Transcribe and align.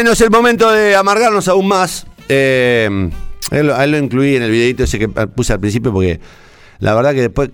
Bueno, 0.00 0.12
es 0.12 0.20
el 0.22 0.30
momento 0.30 0.70
de 0.70 0.96
amargarnos 0.96 1.46
aún 1.48 1.68
más. 1.68 2.06
Eh, 2.26 2.88
él, 3.50 3.66
lo 3.66 3.98
incluí 3.98 4.34
en 4.34 4.42
el 4.44 4.50
videito 4.50 4.84
ese 4.84 4.98
que 4.98 5.08
puse 5.08 5.52
al 5.52 5.60
principio 5.60 5.92
porque 5.92 6.18
la 6.78 6.94
verdad 6.94 7.12
que 7.12 7.20
después 7.20 7.50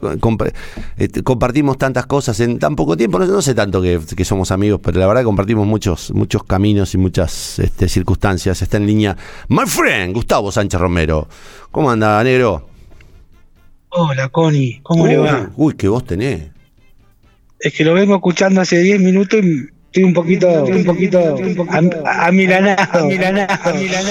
este, 0.96 1.24
compartimos 1.24 1.76
tantas 1.76 2.06
cosas 2.06 2.38
en 2.38 2.60
tan 2.60 2.76
poco 2.76 2.96
tiempo. 2.96 3.18
No, 3.18 3.26
no 3.26 3.42
sé 3.42 3.52
tanto 3.52 3.82
que, 3.82 3.98
que 4.16 4.24
somos 4.24 4.52
amigos, 4.52 4.78
pero 4.80 5.00
la 5.00 5.08
verdad 5.08 5.22
que 5.22 5.24
compartimos 5.24 5.66
muchos, 5.66 6.12
muchos 6.12 6.44
caminos 6.44 6.94
y 6.94 6.98
muchas 6.98 7.58
este, 7.58 7.88
circunstancias. 7.88 8.62
Está 8.62 8.76
en 8.76 8.86
línea 8.86 9.16
my 9.48 9.66
friend 9.66 10.14
Gustavo 10.14 10.52
Sánchez 10.52 10.80
Romero. 10.80 11.26
¿Cómo 11.72 11.90
anda, 11.90 12.22
negro? 12.22 12.68
Hola, 13.88 14.28
Connie, 14.28 14.78
¿cómo 14.84 15.08
le 15.08 15.16
va? 15.16 15.50
Uy, 15.56 15.74
qué 15.74 15.88
vos 15.88 16.06
tenés. 16.06 16.44
Es 17.58 17.74
que 17.74 17.84
lo 17.84 17.92
vengo 17.92 18.14
escuchando 18.14 18.60
hace 18.60 18.78
10 18.78 19.00
minutos 19.00 19.42
y 19.42 19.75
estoy 19.96 20.04
un 20.04 20.12
poquito, 20.12 20.48
un 20.64 20.84
poquito 20.84 21.18
am- 21.70 21.90
amilanado. 22.04 23.08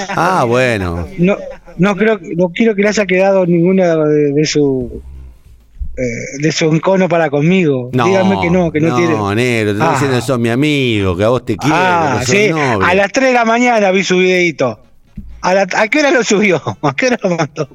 Ah, 0.09 0.43
bueno. 0.47 1.07
No, 1.17 1.37
no 1.77 1.95
creo, 1.95 2.19
no 2.35 2.49
quiero 2.49 2.73
que 2.75 2.81
le 2.81 2.89
haya 2.89 3.05
quedado 3.05 3.45
ninguna 3.45 3.95
de, 3.95 4.33
de 4.33 4.45
su 4.45 5.01
eh, 5.97 6.41
de 6.41 6.51
su 6.51 6.65
encono 6.73 7.07
para 7.07 7.29
conmigo. 7.29 7.89
No, 7.93 8.05
Dígame 8.07 8.41
que 8.41 8.49
no, 8.49 8.71
que 8.71 8.79
no, 8.81 8.95
tiene. 8.97 9.13
negro, 9.35 9.71
te 9.71 9.77
estoy 9.77 9.87
Ah. 9.87 9.91
diciendo 9.93 10.15
que 10.17 10.21
sos 10.23 10.39
mi 10.39 10.49
amigo, 10.49 11.15
que 11.15 11.23
a 11.23 11.29
vos 11.29 11.45
te 11.45 11.55
quiero, 11.55 11.75
Ah, 11.77 12.17
que 12.19 12.25
sos 12.25 12.35
sí, 12.35 12.49
noble. 12.49 12.85
a 12.85 12.95
las 12.95 13.11
3 13.11 13.27
de 13.27 13.33
la 13.33 13.45
mañana 13.45 13.91
vi 13.91 14.03
su 14.03 14.17
videito. 14.17 14.79
¿A, 15.45 15.53
la- 15.53 15.67
¿A 15.75 15.87
qué 15.87 15.99
hora 15.99 16.11
lo 16.11 16.23
subió? 16.23 16.61
¿A 16.81 16.95
qué 16.95 17.07
hora 17.07 17.19
lo 17.23 17.29
mandó? 17.37 17.69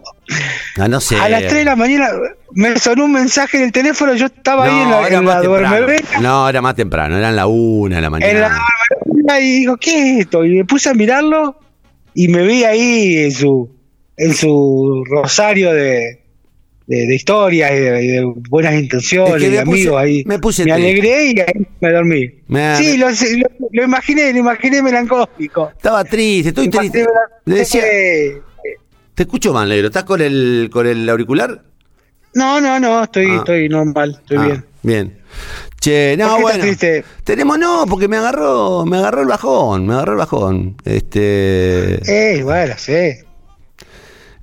Ah, 0.79 0.89
no 0.89 1.01
sé. 1.01 1.17
A 1.17 1.29
las 1.29 1.41
3 1.43 1.55
de 1.55 1.65
la 1.65 1.77
mañana 1.77 2.09
me 2.53 2.77
sonó 2.79 3.05
un 3.05 3.13
mensaje 3.13 3.59
en 3.59 3.65
el 3.65 3.73
teléfono, 3.73 4.15
yo 4.15 4.27
estaba 4.27 4.65
ahí 4.67 4.79
en 4.81 4.91
la, 4.91 5.07
era 5.07 5.19
en 5.19 5.27
la 5.27 5.41
duermevela. 5.43 6.21
No, 6.21 6.49
era 6.49 6.61
más 6.63 6.75
temprano, 6.75 7.17
eran 7.17 7.37
la 7.37 7.47
una 7.47 7.97
de 7.97 8.03
la 8.03 8.11
mañana. 8.11 8.31
en 8.33 8.41
la 8.41 8.59
duermevela 9.05 9.41
y 9.41 9.45
digo, 9.61 9.77
¿qué 9.77 10.15
es 10.15 10.21
esto? 10.21 10.45
Y 10.45 10.57
me 10.57 10.65
puse 10.65 10.89
a 10.91 10.95
mirarlo 10.95 11.59
y 12.15 12.29
me 12.29 12.43
vi 12.45 12.65
ahí 12.65 13.19
en 13.19 13.33
su 13.33 13.71
en 14.17 14.35
su 14.35 15.03
rosario 15.09 15.73
de, 15.73 16.20
de, 16.91 17.07
de 17.07 17.15
historias 17.15 17.71
y 17.71 17.75
de, 17.77 18.33
buenas 18.49 18.75
intenciones, 18.75 19.35
Es 19.37 19.43
que 19.43 19.51
de 19.51 19.59
puse- 19.65 19.71
amigos 19.71 20.01
ahí. 20.03 20.25
me 20.27 20.39
puse 20.41 20.65
me 20.65 20.73
alegré 20.73 21.27
y 21.27 21.39
ahí 21.41 21.67
me 21.81 21.91
dormí. 21.93 22.31
Me- 22.49 22.77
sí, 22.77 22.97
lo, 22.99 23.09
lo, 23.11 23.69
lo 23.71 23.85
imaginé, 23.85 24.33
lo 24.33 24.39
imaginé 24.41 24.83
melancólico. 24.83 25.71
Estaba 25.77 26.03
triste, 26.05 26.49
estoy 26.49 26.67
Me 26.67 26.71
triste. 26.79 27.07
Le 27.45 27.55
decía, 27.55 27.83
te 29.15 29.23
escucho 29.23 29.53
mal, 29.53 29.69
negro. 29.69 29.87
¿Estás 29.87 30.03
con 30.05 30.21
el, 30.21 30.69
con 30.73 30.87
el 30.87 31.09
auricular? 31.09 31.63
No, 32.35 32.61
no, 32.61 32.81
no, 32.81 33.05
estoy, 33.05 33.27
Ah. 33.31 33.37
estoy 33.37 33.69
normal, 33.69 34.17
estoy 34.21 34.37
Ah, 34.39 34.47
bien. 34.47 34.65
Bien. 34.83 35.17
Che, 35.81 36.17
no, 36.19 36.27
¿Por 36.29 36.37
qué 36.37 36.43
bueno. 36.43 36.59
triste? 36.65 37.05
Tenemos 37.23 37.57
no, 37.59 37.85
porque 37.89 38.09
me 38.09 38.17
agarró, 38.17 38.85
me 38.85 38.97
agarró 38.99 39.23
el 39.23 39.29
bajón, 39.29 39.87
me 39.87 39.95
agarró 39.95 40.13
el 40.13 40.19
bajón. 40.19 40.77
Este, 40.85 42.01
Eh, 42.39 42.43
bueno, 42.43 42.75
sí. 42.77 43.13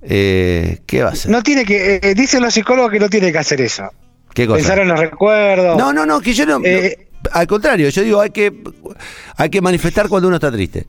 Eh, 0.01 0.79
¿qué 0.85 1.03
va 1.03 1.09
a 1.09 1.15
ser? 1.15 1.31
No 1.31 1.41
tiene 1.43 1.65
que, 1.65 1.99
eh, 2.01 2.13
dicen 2.15 2.41
los 2.41 2.53
psicólogos 2.53 2.91
que 2.91 2.99
no 2.99 3.09
tiene 3.09 3.31
que 3.31 3.37
hacer 3.37 3.61
eso. 3.61 3.89
¿Qué 4.33 4.45
cosa? 4.45 4.57
Pensar 4.57 4.79
en 4.79 4.87
los 4.89 4.99
recuerdos. 4.99 5.77
No, 5.77 5.91
no, 5.93 6.05
no, 6.05 6.19
que 6.21 6.33
yo 6.33 6.45
no. 6.45 6.59
Eh, 6.63 7.07
no, 7.23 7.29
al 7.31 7.47
contrario, 7.47 7.89
yo 7.89 8.01
digo, 8.03 8.21
hay 8.21 8.29
que, 8.29 8.53
hay 9.35 9.49
que 9.49 9.61
manifestar 9.61 10.07
cuando 10.07 10.27
uno 10.27 10.37
está 10.37 10.51
triste. 10.51 10.85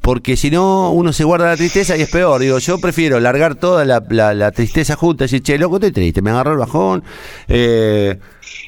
Porque 0.00 0.36
si 0.36 0.50
no, 0.50 0.92
uno 0.92 1.12
se 1.12 1.24
guarda 1.24 1.46
la 1.48 1.56
tristeza 1.56 1.96
y 1.96 2.02
es 2.02 2.08
peor. 2.10 2.40
Digo, 2.40 2.58
yo 2.58 2.78
prefiero 2.78 3.20
largar 3.20 3.56
toda 3.56 3.84
la, 3.84 4.02
la- 4.10 4.32
la 4.34 4.52
tristeza 4.52 4.96
junta 4.96 5.24
y 5.24 5.26
decir, 5.26 5.42
che, 5.42 5.58
loco, 5.58 5.76
estoy 5.76 5.90
triste, 5.92 6.22
me 6.22 6.30
agarró 6.30 6.52
el 6.52 6.58
bajón. 6.58 7.02
eh, 7.48 8.16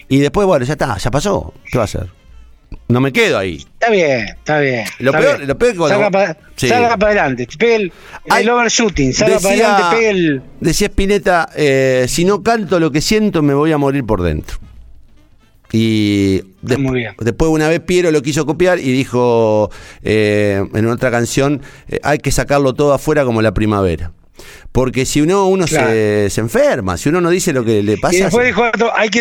y 0.08 0.18
después, 0.18 0.46
bueno, 0.46 0.64
ya 0.64 0.72
está, 0.72 0.96
ya 0.98 1.10
pasó. 1.10 1.54
¿Qué 1.70 1.78
va 1.78 1.84
a 1.84 1.86
hacer? 1.86 2.08
No 2.88 3.00
me 3.00 3.12
quedo 3.12 3.38
ahí. 3.38 3.56
Está 3.58 3.90
bien, 3.90 4.20
está 4.28 4.58
bien. 4.60 4.84
Lo 4.98 5.10
está 5.12 5.20
peor- 5.22 5.36
bien. 5.38 5.48
lo 5.48 5.58
peor 5.58 5.68
es 5.68 5.72
que 5.74 5.78
cuando- 5.78 5.94
Salga 5.96 6.10
para 6.10 6.36
Sí. 6.56 6.70
adelante, 6.72 7.48
pegue 7.58 7.74
el, 7.76 7.92
Ay, 8.28 8.42
el 8.42 8.50
overshooting, 8.50 9.12
salga 9.14 9.38
para 9.40 9.54
adelante, 9.54 9.96
pegue 9.96 10.10
el... 10.10 10.42
decía 10.60 10.86
Spinetta, 10.88 11.48
eh, 11.56 12.06
si 12.08 12.24
no 12.24 12.42
canto 12.42 12.78
lo 12.80 12.90
que 12.90 13.00
siento, 13.00 13.42
me 13.42 13.54
voy 13.54 13.72
a 13.72 13.78
morir 13.78 14.04
por 14.04 14.22
dentro. 14.22 14.58
Y 15.72 16.42
Muy 16.78 17.00
bien. 17.00 17.14
después 17.20 17.48
una 17.50 17.68
vez 17.68 17.80
Piero 17.80 18.10
lo 18.10 18.22
quiso 18.22 18.44
copiar 18.44 18.80
y 18.80 18.90
dijo 18.90 19.70
eh, 20.02 20.64
en 20.74 20.86
otra 20.88 21.10
canción, 21.12 21.62
eh, 21.88 22.00
hay 22.02 22.18
que 22.18 22.32
sacarlo 22.32 22.74
todo 22.74 22.92
afuera 22.92 23.24
como 23.24 23.40
la 23.40 23.54
primavera. 23.54 24.10
Porque 24.72 25.04
si 25.06 25.20
uno, 25.20 25.46
uno 25.46 25.66
Claro. 25.66 25.88
se, 25.90 26.28
se 26.30 26.40
enferma, 26.40 26.96
si 26.96 27.08
uno 27.08 27.20
no 27.20 27.30
dice 27.30 27.52
lo 27.52 27.64
que 27.64 27.82
le 27.82 27.98
pasa... 27.98 28.16
Y 28.16 28.20
después 28.22 28.42
se- 28.44 28.46
dijo 28.48 28.64
hay 28.94 29.08
que, 29.10 29.20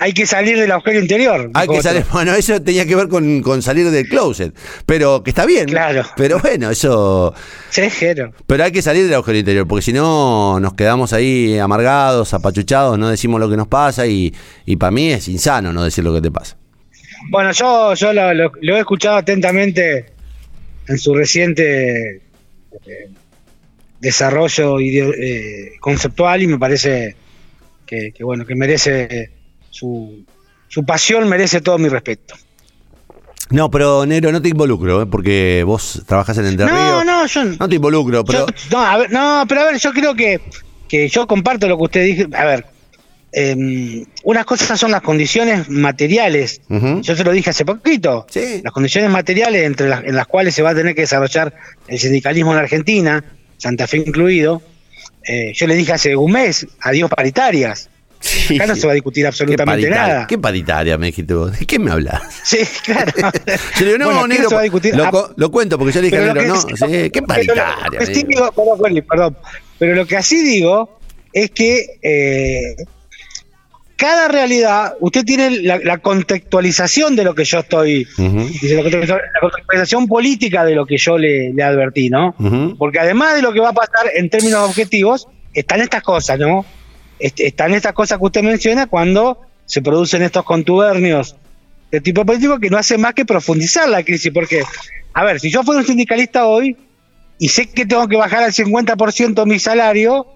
hay 0.00 0.12
que 0.12 0.26
salir 0.26 0.58
del 0.58 0.70
agujero 0.70 1.00
interior. 1.00 1.50
hay 1.54 1.66
que 1.68 1.82
salir, 1.82 2.04
bueno, 2.12 2.32
eso 2.34 2.62
tenía 2.62 2.86
que 2.86 2.94
ver 2.94 3.08
con, 3.08 3.42
con 3.42 3.62
salir 3.62 3.90
del 3.90 4.08
closet, 4.08 4.54
pero 4.86 5.22
que 5.24 5.30
está 5.30 5.44
bien. 5.44 5.66
Claro. 5.66 6.04
Pero 6.16 6.38
bueno, 6.38 6.70
eso... 6.70 7.34
Sí, 7.70 7.90
Jero. 7.90 8.32
Pero 8.46 8.64
hay 8.64 8.70
que 8.72 8.80
salir 8.82 9.04
del 9.04 9.14
agujero 9.14 9.38
interior, 9.38 9.66
porque 9.66 9.82
si 9.82 9.92
no 9.92 10.60
nos 10.60 10.74
quedamos 10.74 11.12
ahí 11.12 11.58
amargados, 11.58 12.32
apachuchados, 12.32 12.98
no 12.98 13.08
decimos 13.10 13.40
lo 13.40 13.50
que 13.50 13.56
nos 13.56 13.66
pasa 13.68 14.06
y, 14.06 14.32
y 14.66 14.76
para 14.76 14.92
mí 14.92 15.10
es 15.10 15.26
insano 15.28 15.72
no 15.72 15.82
decir 15.84 16.04
lo 16.04 16.14
que 16.14 16.20
te 16.22 16.30
pasa. 16.30 16.56
Bueno, 17.30 17.50
yo, 17.52 17.94
yo 17.94 18.12
lo, 18.12 18.32
lo- 18.32 18.52
lo 18.62 18.76
he 18.76 18.78
escuchado 18.78 19.16
atentamente 19.16 20.06
en 20.86 20.98
su 20.98 21.12
reciente 21.14 22.22
eh, 22.86 23.10
desarrollo 24.00 24.78
ideo- 24.80 25.14
eh, 25.18 25.72
conceptual 25.80 26.42
y 26.42 26.46
me 26.46 26.58
parece 26.58 27.16
que, 27.84 28.12
que, 28.12 28.22
bueno 28.24 28.46
que 28.46 28.54
merece 28.54 29.32
su, 29.70 30.24
su 30.68 30.84
pasión 30.84 31.28
merece 31.28 31.60
todo 31.60 31.78
mi 31.78 31.88
respeto. 31.88 32.34
No, 33.50 33.70
pero 33.70 34.04
Nero, 34.04 34.30
no 34.30 34.42
te 34.42 34.50
involucro, 34.50 35.02
¿eh? 35.02 35.06
porque 35.06 35.62
vos 35.64 36.02
trabajás 36.06 36.36
en 36.38 36.46
Entre 36.46 36.66
No, 36.66 36.72
Ríos. 36.72 37.04
no, 37.06 37.26
yo 37.26 37.44
No 37.58 37.68
te 37.68 37.76
involucro, 37.76 38.24
pero... 38.24 38.46
Yo- 38.46 38.54
no, 38.72 38.84
a 38.84 38.98
ver, 38.98 39.10
no, 39.10 39.44
pero 39.48 39.62
a 39.62 39.64
ver, 39.64 39.78
yo 39.78 39.92
creo 39.92 40.14
que, 40.14 40.40
que 40.86 41.08
yo 41.08 41.26
comparto 41.26 41.66
lo 41.66 41.78
que 41.78 41.84
usted 41.84 42.04
dijo. 42.04 42.28
A 42.36 42.44
ver, 42.44 42.66
em, 43.32 44.04
unas 44.24 44.44
cosas 44.44 44.78
son 44.78 44.90
las 44.90 45.00
condiciones 45.00 45.70
materiales. 45.70 46.60
Yo 46.68 47.16
se 47.16 47.24
lo 47.24 47.32
dije 47.32 47.48
hace 47.48 47.64
poquito. 47.64 48.26
Sí. 48.28 48.60
Las 48.62 48.72
condiciones 48.74 49.10
materiales 49.10 49.64
entre 49.64 49.88
las, 49.88 50.04
en 50.04 50.14
las 50.14 50.26
cuales 50.26 50.54
se 50.54 50.60
va 50.62 50.70
a 50.70 50.74
tener 50.74 50.94
que 50.94 51.02
desarrollar 51.02 51.54
el 51.86 51.98
sindicalismo 51.98 52.50
en 52.50 52.56
la 52.56 52.62
Argentina, 52.64 53.24
Santa 53.56 53.86
Fe 53.86 53.96
incluido. 53.98 54.60
eh, 55.26 55.52
yo 55.54 55.66
le 55.66 55.74
dije 55.74 55.92
hace 55.94 56.16
un 56.16 56.32
mes, 56.32 56.66
adiós 56.82 57.08
paritarias. 57.08 57.88
Sí. 58.20 58.56
Acá 58.56 58.66
no 58.66 58.74
se 58.76 58.86
va 58.86 58.92
a 58.92 58.94
discutir 58.94 59.22
¿Qué 59.24 59.28
absolutamente 59.28 59.88
nada. 59.90 60.26
¿Qué 60.26 60.38
paritaria 60.38 60.98
me 60.98 61.06
dijiste 61.06 61.34
vos? 61.34 61.58
¿De 61.58 61.64
qué 61.66 61.78
me 61.78 61.90
hablas? 61.92 62.20
Sí, 62.42 62.58
claro. 62.84 63.12
Yo 63.16 63.30
le 63.80 63.84
digo, 63.86 63.98
no, 63.98 64.04
Bueno, 64.06 64.26
negro, 64.26 64.48
se 64.48 64.54
va 64.54 64.60
a 64.60 64.64
discutir. 64.64 64.96
lo, 64.96 65.04
Ah, 65.04 65.30
lo 65.36 65.50
cuento 65.50 65.78
porque 65.78 65.92
yo 65.92 66.00
le 66.02 66.10
dije 66.10 66.20
negro, 66.22 66.42
no, 66.42 66.60
sí, 66.60 67.10
¿qué 67.10 67.22
paritaria? 67.22 67.76
lo 67.90 68.06
digo, 68.06 68.52
perdón, 68.52 69.04
perdón. 69.08 69.36
Pero 69.78 69.94
lo 69.94 70.06
que 70.06 70.16
así 70.16 70.42
digo 70.42 70.98
es 71.32 71.50
que 71.52 71.98
eh, 72.02 72.74
cada 73.96 74.28
realidad, 74.28 74.94
usted 75.00 75.24
tiene 75.24 75.50
la, 75.62 75.78
la 75.78 75.98
contextualización 75.98 77.16
de 77.16 77.24
lo 77.24 77.34
que 77.34 77.44
yo 77.44 77.58
estoy, 77.60 78.06
dice, 78.16 78.74
la 78.76 78.82
contextual- 78.82 79.22
la 79.34 79.40
contextualización 79.40 80.06
política 80.06 80.64
de 80.64 80.74
lo 80.76 80.86
que 80.86 80.96
yo 80.98 81.18
le, 81.18 81.52
le 81.52 81.62
advertí, 81.62 82.08
¿no? 82.08 82.34
Porque 82.78 82.98
además 83.00 83.34
de 83.36 83.42
lo 83.42 83.52
que 83.52 83.60
va 83.60 83.70
a 83.70 83.72
pasar 83.74 84.10
en 84.14 84.30
términos 84.30 84.68
objetivos, 84.68 85.26
están 85.52 85.80
estas 85.80 86.02
cosas, 86.02 86.38
¿no? 86.38 86.64
Est- 87.18 87.40
Están 87.40 87.74
estas 87.74 87.92
cosas 87.92 88.18
que 88.18 88.24
usted 88.24 88.42
menciona 88.42 88.86
cuando 88.86 89.38
se 89.66 89.82
producen 89.82 90.22
estos 90.22 90.44
contubernios 90.44 91.36
de 91.90 92.00
tipo 92.00 92.24
político 92.24 92.58
que 92.58 92.70
no 92.70 92.78
hacen 92.78 93.00
más 93.00 93.14
que 93.14 93.24
profundizar 93.24 93.88
la 93.88 94.02
crisis. 94.02 94.30
Porque, 94.32 94.62
a 95.14 95.24
ver, 95.24 95.40
si 95.40 95.50
yo 95.50 95.62
fuera 95.62 95.80
un 95.80 95.86
sindicalista 95.86 96.46
hoy 96.46 96.76
y 97.38 97.48
sé 97.48 97.66
que 97.70 97.86
tengo 97.86 98.06
que 98.08 98.16
bajar 98.16 98.42
al 98.44 98.52
50% 98.52 99.46
mi 99.46 99.58
salario, 99.58 100.26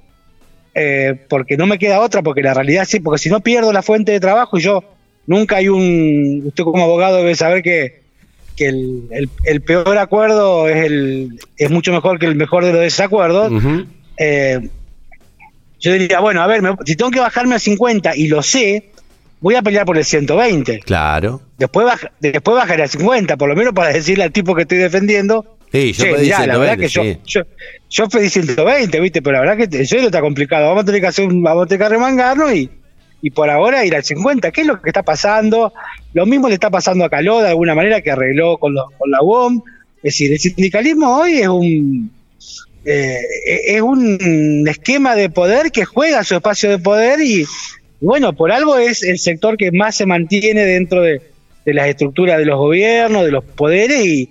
eh, 0.74 1.14
porque 1.28 1.56
no 1.56 1.66
me 1.66 1.78
queda 1.78 2.00
otra, 2.00 2.22
porque 2.22 2.42
la 2.42 2.54
realidad 2.54 2.84
sí, 2.88 3.00
porque 3.00 3.18
si 3.18 3.28
no 3.28 3.40
pierdo 3.40 3.72
la 3.72 3.82
fuente 3.82 4.12
de 4.12 4.20
trabajo 4.20 4.56
y 4.58 4.62
yo 4.62 4.82
nunca 5.26 5.56
hay 5.56 5.68
un, 5.68 6.42
usted 6.46 6.64
como 6.64 6.82
abogado 6.82 7.18
debe 7.18 7.34
saber 7.34 7.62
que, 7.62 8.02
que 8.56 8.68
el, 8.68 9.02
el- 9.10 9.30
el 9.44 9.60
peor 9.62 9.98
acuerdo 9.98 10.68
es, 10.68 10.84
el, 10.86 11.38
es 11.58 11.70
mucho 11.70 11.92
mejor 11.92 12.18
que 12.18 12.26
el 12.26 12.34
mejor 12.36 12.64
de 12.64 12.72
los 12.72 12.80
desacuerdos. 12.82 13.50
Eh, 14.18 14.68
yo 15.82 15.92
diría, 15.92 16.20
bueno, 16.20 16.40
a 16.42 16.46
ver, 16.46 16.62
me- 16.62 16.74
si 16.86 16.96
tengo 16.96 17.10
que 17.10 17.20
bajarme 17.20 17.56
a 17.56 17.58
50 17.58 18.16
y 18.16 18.28
lo 18.28 18.42
sé, 18.42 18.90
voy 19.40 19.56
a 19.56 19.62
pelear 19.62 19.84
por 19.84 19.98
el 19.98 20.04
120. 20.04 20.78
Claro. 20.80 21.42
Después, 21.58 21.84
baja- 21.86 22.10
después 22.20 22.56
bajaré 22.56 22.84
a 22.84 22.88
50, 22.88 23.36
por 23.36 23.48
lo 23.48 23.54
menos 23.56 23.74
para 23.74 23.92
decirle 23.92 24.24
al 24.24 24.32
tipo 24.32 24.54
que 24.54 24.62
estoy 24.62 24.78
defendiendo. 24.78 25.58
Sí, 25.70 25.92
yo 25.92 26.04
"Che, 26.04 26.12
pedí 26.14 26.24
mirá, 26.24 26.46
la 26.46 26.58
verdad 26.58 26.76
120, 26.78 26.82
que 26.82 26.88
yo, 26.88 27.02
sí. 27.02 27.18
yo, 27.26 27.40
yo 27.90 28.08
pedí 28.08 28.28
120, 28.30 29.00
¿viste? 29.00 29.22
Pero 29.22 29.34
la 29.34 29.40
verdad 29.40 29.56
que 29.68 29.76
en 29.78 29.86
serio 29.86 30.06
está 30.06 30.20
complicado. 30.20 30.68
Vamos 30.68 30.82
a 30.82 30.86
tener 30.86 31.00
que 31.00 31.06
hacer 31.08 31.26
un, 31.26 31.42
vamos 31.42 31.64
a 31.64 31.66
tener 31.66 31.80
que 31.86 31.88
remangarnos 31.94 32.54
y, 32.54 32.70
y 33.22 33.30
por 33.30 33.48
ahora 33.50 33.84
ir 33.84 33.94
al 33.96 34.04
50. 34.04 34.50
¿Qué 34.52 34.60
es 34.60 34.66
lo 34.66 34.80
que 34.82 34.90
está 34.90 35.02
pasando? 35.02 35.72
Lo 36.12 36.26
mismo 36.26 36.48
le 36.48 36.54
está 36.54 36.68
pasando 36.70 37.04
a 37.04 37.08
Caló 37.10 37.40
de 37.40 37.48
alguna 37.48 37.74
manera 37.74 38.00
que 38.02 38.10
arregló 38.10 38.58
con, 38.58 38.74
los- 38.74 38.84
con 38.98 39.10
la 39.10 39.22
UOM. 39.22 39.62
Es 39.98 40.02
decir, 40.14 40.32
el 40.32 40.38
sindicalismo 40.40 41.16
hoy 41.16 41.38
es 41.38 41.48
un 41.48 42.10
eh, 42.84 43.20
es 43.66 43.80
un 43.80 44.66
esquema 44.68 45.14
de 45.14 45.30
poder 45.30 45.70
que 45.70 45.84
juega 45.84 46.24
su 46.24 46.34
espacio 46.34 46.70
de 46.70 46.78
poder 46.78 47.20
y, 47.20 47.44
bueno, 48.00 48.32
por 48.32 48.52
algo 48.52 48.78
es 48.78 49.02
el 49.02 49.18
sector 49.18 49.56
que 49.56 49.70
más 49.72 49.96
se 49.96 50.06
mantiene 50.06 50.64
dentro 50.64 51.02
de, 51.02 51.20
las 51.64 51.88
estructuras 51.88 52.38
de 52.38 52.44
los 52.44 52.58
gobiernos, 52.58 53.24
de 53.24 53.30
los 53.30 53.44
poderes 53.44 54.04
y, 54.04 54.28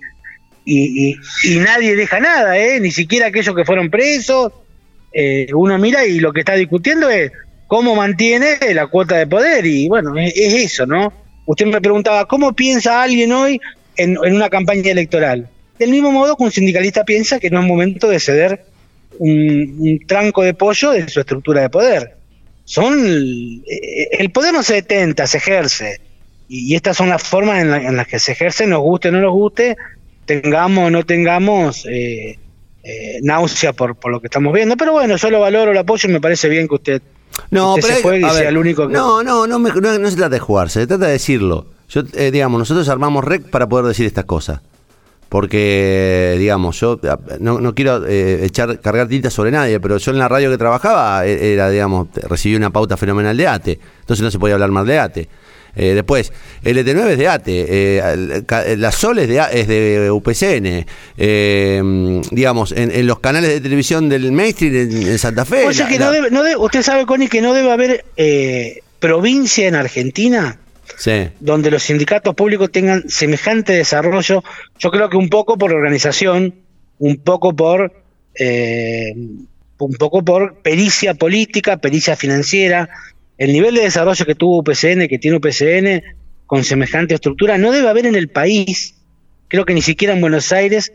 y, 0.64 1.16
nadie 1.58 1.96
deja 1.96 2.20
nada, 2.20 2.58
¿eh? 2.58 2.78
ni 2.80 2.90
siquiera 2.90 3.28
aquellos 3.28 3.56
que 3.56 3.64
fueron 3.64 3.90
presos. 3.90 4.52
Eh, 5.14 5.46
uno 5.54 5.78
mira 5.78 6.06
y 6.06 6.20
lo 6.20 6.32
que 6.32 6.40
está 6.40 6.54
discutiendo 6.54 7.08
es 7.10 7.32
cómo 7.66 7.94
mantiene 7.94 8.58
la 8.74 8.86
cuota 8.86 9.16
de 9.16 9.26
poder 9.26 9.64
y 9.66 9.88
bueno, 9.88 10.14
es, 10.18 10.34
eso, 10.36 10.86
¿no? 10.86 11.12
Usted 11.46 11.66
me 11.66 11.80
preguntaba, 11.80 12.26
¿cómo 12.26 12.52
piensa 12.52 13.02
alguien 13.02 13.32
hoy 13.32 13.60
en, 13.96 14.18
una 14.18 14.50
campaña 14.50 14.90
electoral? 14.90 15.48
Del 15.82 15.90
mismo 15.90 16.12
modo 16.12 16.36
que 16.36 16.44
un 16.44 16.52
sindicalista 16.52 17.02
piensa 17.02 17.40
que 17.40 17.50
no 17.50 17.58
es 17.58 17.66
momento 17.66 18.06
de 18.06 18.20
ceder 18.20 18.64
un, 19.18 19.98
tranco 20.06 20.44
de 20.44 20.54
pollo 20.54 20.92
de 20.92 21.08
su 21.08 21.18
estructura 21.18 21.62
de 21.62 21.70
poder. 21.70 22.14
Son 22.64 22.94
eh, 23.66 24.08
el 24.12 24.30
poder 24.30 24.54
no 24.54 24.62
se 24.62 24.74
detenta, 24.74 25.26
se 25.26 25.38
ejerce. 25.38 26.00
Y, 26.48 26.76
estas 26.76 26.96
son 26.96 27.08
las 27.08 27.24
formas 27.24 27.62
en, 27.62 27.96
las 27.96 28.06
que 28.06 28.20
se 28.20 28.30
ejerce, 28.30 28.64
nos 28.68 28.80
guste 28.80 29.08
o 29.08 29.10
no 29.10 29.20
nos 29.20 29.32
guste, 29.32 29.76
tengamos 30.24 30.86
o 30.86 30.90
no 30.90 31.04
tengamos 31.04 31.84
eh, 31.86 32.38
eh, 32.84 33.18
náusea 33.24 33.72
por, 33.72 33.96
por 33.96 34.12
lo 34.12 34.20
que 34.20 34.28
estamos 34.28 34.54
viendo. 34.54 34.76
Pero 34.76 34.92
bueno, 34.92 35.16
yo 35.16 35.30
lo 35.30 35.40
valoro, 35.40 35.72
lo 35.72 35.80
apoyo 35.80 36.08
y 36.08 36.12
me 36.12 36.20
parece 36.20 36.48
bien 36.48 36.68
que 36.68 36.74
usted, 36.76 37.02
no, 37.50 37.74
se 37.74 38.02
juegue 38.02 38.24
y 38.24 38.30
sea 38.30 38.50
el 38.50 38.56
único 38.56 38.86
que... 38.86 38.94
No, 38.94 39.24
no, 39.24 39.48
no, 39.48 39.58
no, 39.58 40.10
se 40.10 40.16
trata 40.16 40.28
de 40.28 40.38
jugarse, 40.38 40.82
se 40.82 40.86
trata 40.86 41.06
de 41.06 41.12
decirlo. 41.14 41.66
Yo, 41.88 42.02
eh, 42.12 42.30
digamos, 42.30 42.60
nosotros 42.60 42.88
armamos 42.88 43.24
REC 43.24 43.50
para 43.50 43.68
poder 43.68 43.86
decir 43.86 44.06
estas 44.06 44.26
cosas. 44.26 44.60
Porque, 45.32 46.36
digamos, 46.38 46.78
yo 46.78 47.00
no, 47.40 47.58
no 47.58 47.74
quiero 47.74 48.06
echar 48.06 48.78
cargar 48.80 49.08
tinta 49.08 49.30
sobre 49.30 49.50
nadie, 49.50 49.80
pero 49.80 49.96
yo 49.96 50.10
en 50.10 50.18
la 50.18 50.28
radio 50.28 50.50
que 50.50 50.58
trabajaba 50.58 51.24
era, 51.24 51.70
digamos, 51.70 52.08
recibí 52.28 52.54
una 52.54 52.68
pauta 52.68 52.98
fenomenal 52.98 53.34
de 53.34 53.46
ATE. 53.48 53.80
Entonces 54.00 54.22
no 54.22 54.30
se 54.30 54.38
podía 54.38 54.56
hablar 54.56 54.70
más 54.72 54.84
de 54.84 54.98
ATE. 54.98 55.28
Eh, 55.74 55.94
después, 55.94 56.32
el 56.62 56.76
ET9 56.76 57.12
es 57.12 57.18
de 57.18 57.28
ATE, 57.28 57.66
eh, 57.68 58.76
la 58.76 58.92
SOL 58.92 59.20
es 59.20 59.28
de, 59.28 59.42
es 59.52 59.68
de 59.68 60.10
UPCN, 60.10 60.86
eh, 61.16 62.20
digamos, 62.30 62.72
en, 62.72 63.06
los 63.06 63.20
canales 63.20 63.48
de 63.48 63.60
televisión 63.62 64.10
del 64.10 64.32
mainstream 64.32 64.74
en, 64.74 65.18
Santa 65.18 65.46
Fe. 65.46 65.66
O 65.66 65.72
sea 65.72 65.88
que 65.88 65.98
no 65.98 66.10
debe, 66.10 66.30
no 66.30 66.42
usted 66.58 66.82
sabe, 66.82 67.06
Connie, 67.06 67.28
que 67.28 67.40
no 67.40 67.54
debe 67.54 67.72
haber 67.72 68.04
provincia 69.00 69.66
en 69.66 69.76
Argentina 69.76 70.58
donde 71.40 71.70
los 71.70 71.82
sindicatos 71.82 72.34
públicos 72.34 72.70
tengan 72.70 73.08
semejante 73.08 73.72
desarrollo. 73.72 74.42
Yo 74.78 74.90
creo 74.90 75.08
que 75.08 75.16
un 75.16 75.28
poco 75.28 75.58
por 75.58 75.72
organización, 75.72 76.54
un 76.98 77.16
poco 77.18 77.54
por... 77.54 77.92
un 78.38 79.94
poco 79.98 80.24
por 80.24 80.62
pericia 80.62 81.14
política, 81.14 81.76
pericia 81.78 82.14
financiera, 82.16 82.88
el 83.38 83.52
nivel 83.52 83.74
de 83.74 83.82
desarrollo 83.82 84.24
que 84.24 84.36
tuvo 84.36 84.58
UPCN, 84.58 85.08
que 85.08 85.18
tiene 85.18 85.38
UPCN, 85.38 86.02
con 86.46 86.64
semejante 86.64 87.14
estructura, 87.14 87.58
no 87.58 87.72
debe 87.72 87.88
haber 87.88 88.06
en 88.06 88.14
el 88.14 88.28
país, 88.28 88.94
creo 89.48 89.64
que 89.64 89.74
ni 89.74 89.82
siquiera 89.82 90.14
en 90.14 90.20
Buenos 90.20 90.52
Aires, 90.52 90.92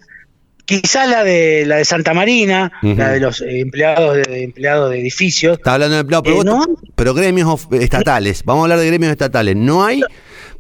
quizás 0.68 1.10
la 1.10 1.24
de 1.24 1.66
la 1.66 1.78
de 1.78 1.86
Santa 1.86 2.14
Marina, 2.14 2.72
la 2.84 3.10
de 3.10 3.20
los 3.20 3.42
empleados 3.42 4.18
de 4.18 4.44
empleados 4.44 4.92
de 4.92 5.00
edificios. 5.00 5.58
Está 5.58 5.74
hablando 5.74 5.96
de 5.96 6.02
empleados, 6.02 6.68
pero, 6.94 7.12
eh, 7.12 7.14
gremios 7.16 7.68
estatales. 7.72 8.44
Vamos 8.46 8.62
a 8.62 8.64
hablar 8.66 8.80
de 8.80 8.88
gremios 8.88 9.12
estatales. 9.12 9.56
No 9.56 9.84
hay. 9.84 10.02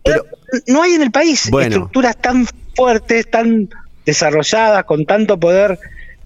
Pero, 0.03 0.25
no 0.67 0.81
hay 0.81 0.93
en 0.93 1.01
el 1.01 1.11
país 1.11 1.51
estructuras 1.53 2.17
tan 2.17 2.47
fuertes, 2.73 3.29
tan 3.29 3.69
desarrolladas, 4.05 4.85
con 4.85 5.05
tanto 5.05 5.37
poder 5.37 5.77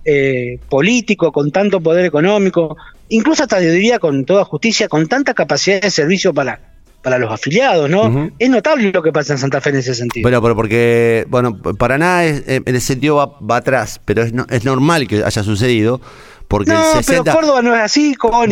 eh, 0.05 0.59
político, 0.69 1.31
con 1.31 1.51
tanto 1.51 1.81
poder 1.81 2.05
económico 2.05 2.77
incluso 3.11 3.43
hasta 3.43 3.61
yo 3.61 3.71
diría 3.71 3.99
con 3.99 4.25
toda 4.25 4.45
justicia, 4.45 4.87
con 4.87 5.07
tanta 5.07 5.33
capacidad 5.33 5.81
de 5.81 5.91
servicio 5.91 6.33
para, 6.33 6.59
para 7.01 7.17
los 7.17 7.31
afiliados, 7.31 7.89
¿no? 7.89 8.31
Es 8.37 8.49
notable 8.49 8.91
lo 8.91 9.01
que 9.01 9.11
pasa 9.11 9.33
en 9.33 9.39
Santa 9.39 9.61
Fe 9.61 9.71
en 9.71 9.77
ese 9.77 9.95
sentido. 9.95 10.23
Bueno, 10.23 10.41
pero 10.41 10.55
porque, 10.55 11.25
bueno, 11.29 11.57
para 11.57 11.97
nada 11.97 12.25
es, 12.25 12.43
en 12.47 12.63
ese 12.67 12.87
sentido 12.87 13.37
va, 13.41 13.57
atrás, 13.57 13.99
pero 14.05 14.23
es, 14.23 14.33
es 14.49 14.65
normal 14.65 15.07
que 15.07 15.23
haya 15.23 15.43
sucedido. 15.43 16.01
Porque 16.47 16.71
no, 16.71 16.83
pero 17.07 17.23
Córdoba 17.23 17.61
no 17.61 17.73
es 17.73 17.81
así, 17.81 18.13
Córdoba 18.15 18.45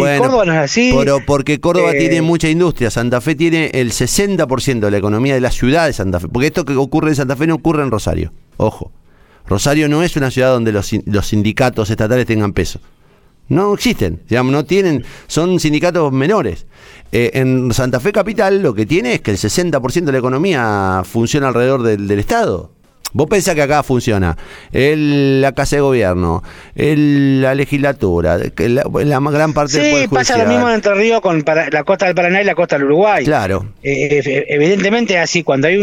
no 0.45 0.53
es 0.53 0.57
así. 0.57 0.93
Pero 0.97 1.19
porque 1.25 1.59
Córdoba 1.59 1.91
eh, 1.91 1.99
tiene 1.99 2.21
mucha 2.21 2.47
industria, 2.47 2.89
Santa 2.89 3.19
Fe 3.19 3.35
tiene 3.35 3.71
el 3.73 3.91
60% 3.91 4.79
de 4.79 4.89
la 4.89 4.97
economía 4.97 5.33
de 5.33 5.41
la 5.41 5.51
ciudad 5.51 5.85
de 5.85 5.91
Santa 5.91 6.21
Fe. 6.21 6.29
Porque 6.29 6.47
esto 6.47 6.63
que 6.63 6.77
ocurre 6.77 7.09
en 7.09 7.15
Santa 7.15 7.35
Fe 7.35 7.45
no 7.45 7.55
ocurre 7.55 7.83
en 7.83 7.91
Rosario, 7.91 8.31
ojo. 8.55 8.93
Rosario 9.45 9.89
no 9.89 10.01
es 10.01 10.15
una 10.15 10.31
ciudad 10.31 10.51
donde 10.51 10.71
los, 10.71 10.89
los 11.07 11.27
sindicatos 11.27 11.89
estatales 11.89 12.25
tengan 12.25 12.53
peso. 12.53 12.79
No 13.49 13.73
existen, 13.73 14.21
digamos, 14.29 14.53
no 14.53 14.63
tienen, 14.63 15.03
son 15.27 15.59
sindicatos 15.59 16.11
menores. 16.11 16.65
Eh, 17.11 17.31
en 17.33 17.73
Santa 17.73 17.99
Fe 17.99 18.11
Capital 18.11 18.61
lo 18.61 18.75
que 18.75 18.85
tiene 18.85 19.15
es 19.15 19.21
que 19.21 19.31
el 19.31 19.37
60% 19.37 20.03
de 20.03 20.11
la 20.11 20.17
economía 20.19 21.01
funciona 21.03 21.47
alrededor 21.47 21.81
del, 21.81 22.19
Estado. 22.19 22.71
Vos 23.11 23.25
pensás 23.27 23.55
que 23.55 23.63
acá 23.63 23.81
funciona 23.81 24.37
la 24.71 25.51
Casa 25.53 25.77
de 25.77 25.81
Gobierno, 25.81 26.43
la 26.75 27.55
legislatura, 27.55 28.37
la, 28.37 28.83
la, 28.83 29.19
gran 29.31 29.53
parte 29.53 29.79
del 29.79 29.91
Poder 29.91 30.09
pasa 30.09 30.37
lo 30.37 30.45
mismo 30.45 30.69
en 30.69 30.75
Entre 30.75 30.93
Ríos 30.93 31.19
con 31.19 31.43
la 31.43 31.83
costa 31.83 32.05
del 32.05 32.13
Paraná 32.13 32.43
y 32.43 32.45
la 32.45 32.53
costa 32.53 32.75
del 32.75 32.85
Uruguay. 32.85 33.25
Claro. 33.25 33.65
Eh, 33.81 34.21
eh, 34.23 34.45
evidentemente 34.49 35.17
así, 35.17 35.41
cuando 35.41 35.67
hay 35.67 35.77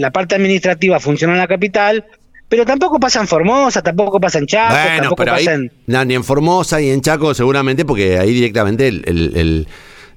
la 0.00 0.10
parte 0.10 0.34
administrativa 0.34 0.98
funciona 0.98 1.34
en 1.34 1.38
la 1.38 1.46
capital, 1.46 2.04
pero 2.52 2.66
tampoco 2.66 3.00
pasa 3.00 3.18
en 3.18 3.26
Formosa, 3.26 3.80
tampoco 3.80 4.20
pasa 4.20 4.38
en 4.38 4.46
Chaco, 4.46 4.74
tampoco 4.74 5.24
pasa 5.24 5.54
en... 5.54 5.72
ni 5.86 6.14
en 6.14 6.22
Formosa 6.22 6.82
y 6.82 6.90
en 6.90 7.00
Chaco 7.00 7.32
seguramente, 7.32 7.86
porque 7.86 8.18
ahí 8.18 8.34
directamente 8.34 8.88
el, 8.88 9.66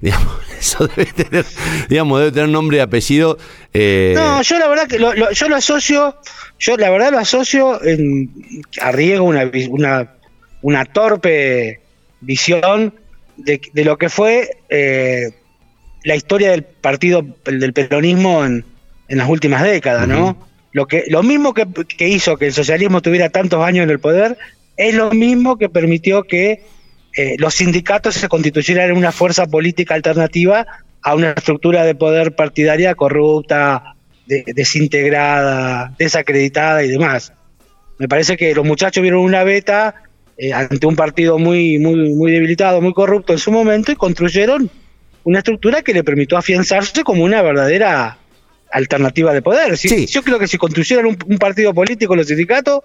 digamos, 0.02 0.34
eso 0.60 0.86
debe 0.86 1.10
tener, 1.14 1.46
digamos, 1.88 2.18
debe 2.18 2.32
tener 2.32 2.50
nombre 2.50 2.76
y 2.76 2.80
apellido. 2.80 3.38
Eh, 3.72 4.12
no, 4.14 4.42
yo 4.42 4.58
la 4.58 4.68
verdad 4.68 4.86
que 4.86 4.98
lo, 4.98 5.14
yo 5.32 5.48
lo 5.48 5.56
asocio, 5.56 6.14
yo 6.58 6.76
la 6.76 6.90
verdad 6.90 7.10
lo 7.10 7.20
asocio 7.20 7.82
en, 7.82 8.62
arriesgo 8.82 9.24
una, 9.24 9.50
una, 9.70 10.10
una 10.60 10.84
torpe 10.84 11.80
visión 12.20 12.92
de, 13.38 13.62
de 13.72 13.84
lo 13.86 13.96
que 13.96 14.10
fue 14.10 14.58
eh, 14.68 15.30
la 16.04 16.16
historia 16.16 16.50
del 16.50 16.64
partido 16.64 17.24
del 17.46 17.72
peronismo 17.72 18.44
en, 18.44 18.62
en 19.08 19.16
las 19.16 19.26
últimas 19.26 19.62
décadas, 19.62 20.06
¿no? 20.06 20.36
Lo, 20.76 20.86
que, 20.86 21.04
lo 21.08 21.22
mismo 21.22 21.54
que, 21.54 21.66
hizo 22.06 22.36
que 22.36 22.48
el 22.48 22.52
socialismo 22.52 23.00
tuviera 23.00 23.30
tantos 23.30 23.64
años 23.64 23.84
en 23.84 23.88
el 23.88 23.98
poder 23.98 24.36
es 24.76 24.94
lo 24.94 25.10
mismo 25.10 25.56
que 25.56 25.70
permitió 25.70 26.24
que 26.24 26.64
eh, 27.16 27.36
los 27.38 27.54
sindicatos 27.54 28.14
se 28.16 28.28
constituyeran 28.28 28.90
en 28.90 28.98
una 28.98 29.10
fuerza 29.10 29.46
política 29.46 29.94
alternativa 29.94 30.66
a 31.00 31.14
una 31.14 31.30
estructura 31.30 31.82
de 31.86 31.94
poder 31.94 32.34
partidaria 32.34 32.94
corrupta, 32.94 33.94
desintegrada, 34.26 35.94
desacreditada 35.98 36.84
y 36.84 36.88
demás. 36.88 37.32
Me 37.98 38.06
parece 38.06 38.36
que 38.36 38.54
los 38.54 38.66
muchachos 38.66 39.00
vieron 39.00 39.20
una 39.20 39.44
beta 39.44 39.94
eh, 40.36 40.52
ante 40.52 40.86
un 40.86 40.94
partido 40.94 41.38
muy, 41.38 41.78
muy, 41.78 42.14
muy 42.14 42.32
debilitado, 42.32 42.82
muy 42.82 42.92
corrupto 42.92 43.32
en 43.32 43.38
su 43.38 43.50
momento 43.50 43.92
y 43.92 43.96
construyeron 43.96 44.70
una 45.24 45.38
estructura 45.38 45.80
que 45.80 45.94
le 45.94 46.04
permitió 46.04 46.36
afianzarse 46.36 47.02
como 47.02 47.24
una 47.24 47.40
verdadera 47.40 48.18
alternativa 48.76 49.32
de 49.32 49.42
poder. 49.42 49.76
sí. 49.76 50.06
Yo 50.06 50.22
creo 50.22 50.38
que 50.38 50.46
si 50.46 50.58
construyeran 50.58 51.06
un, 51.06 51.38
partido 51.38 51.72
político 51.72 52.14
los 52.14 52.26
sindicatos, 52.26 52.80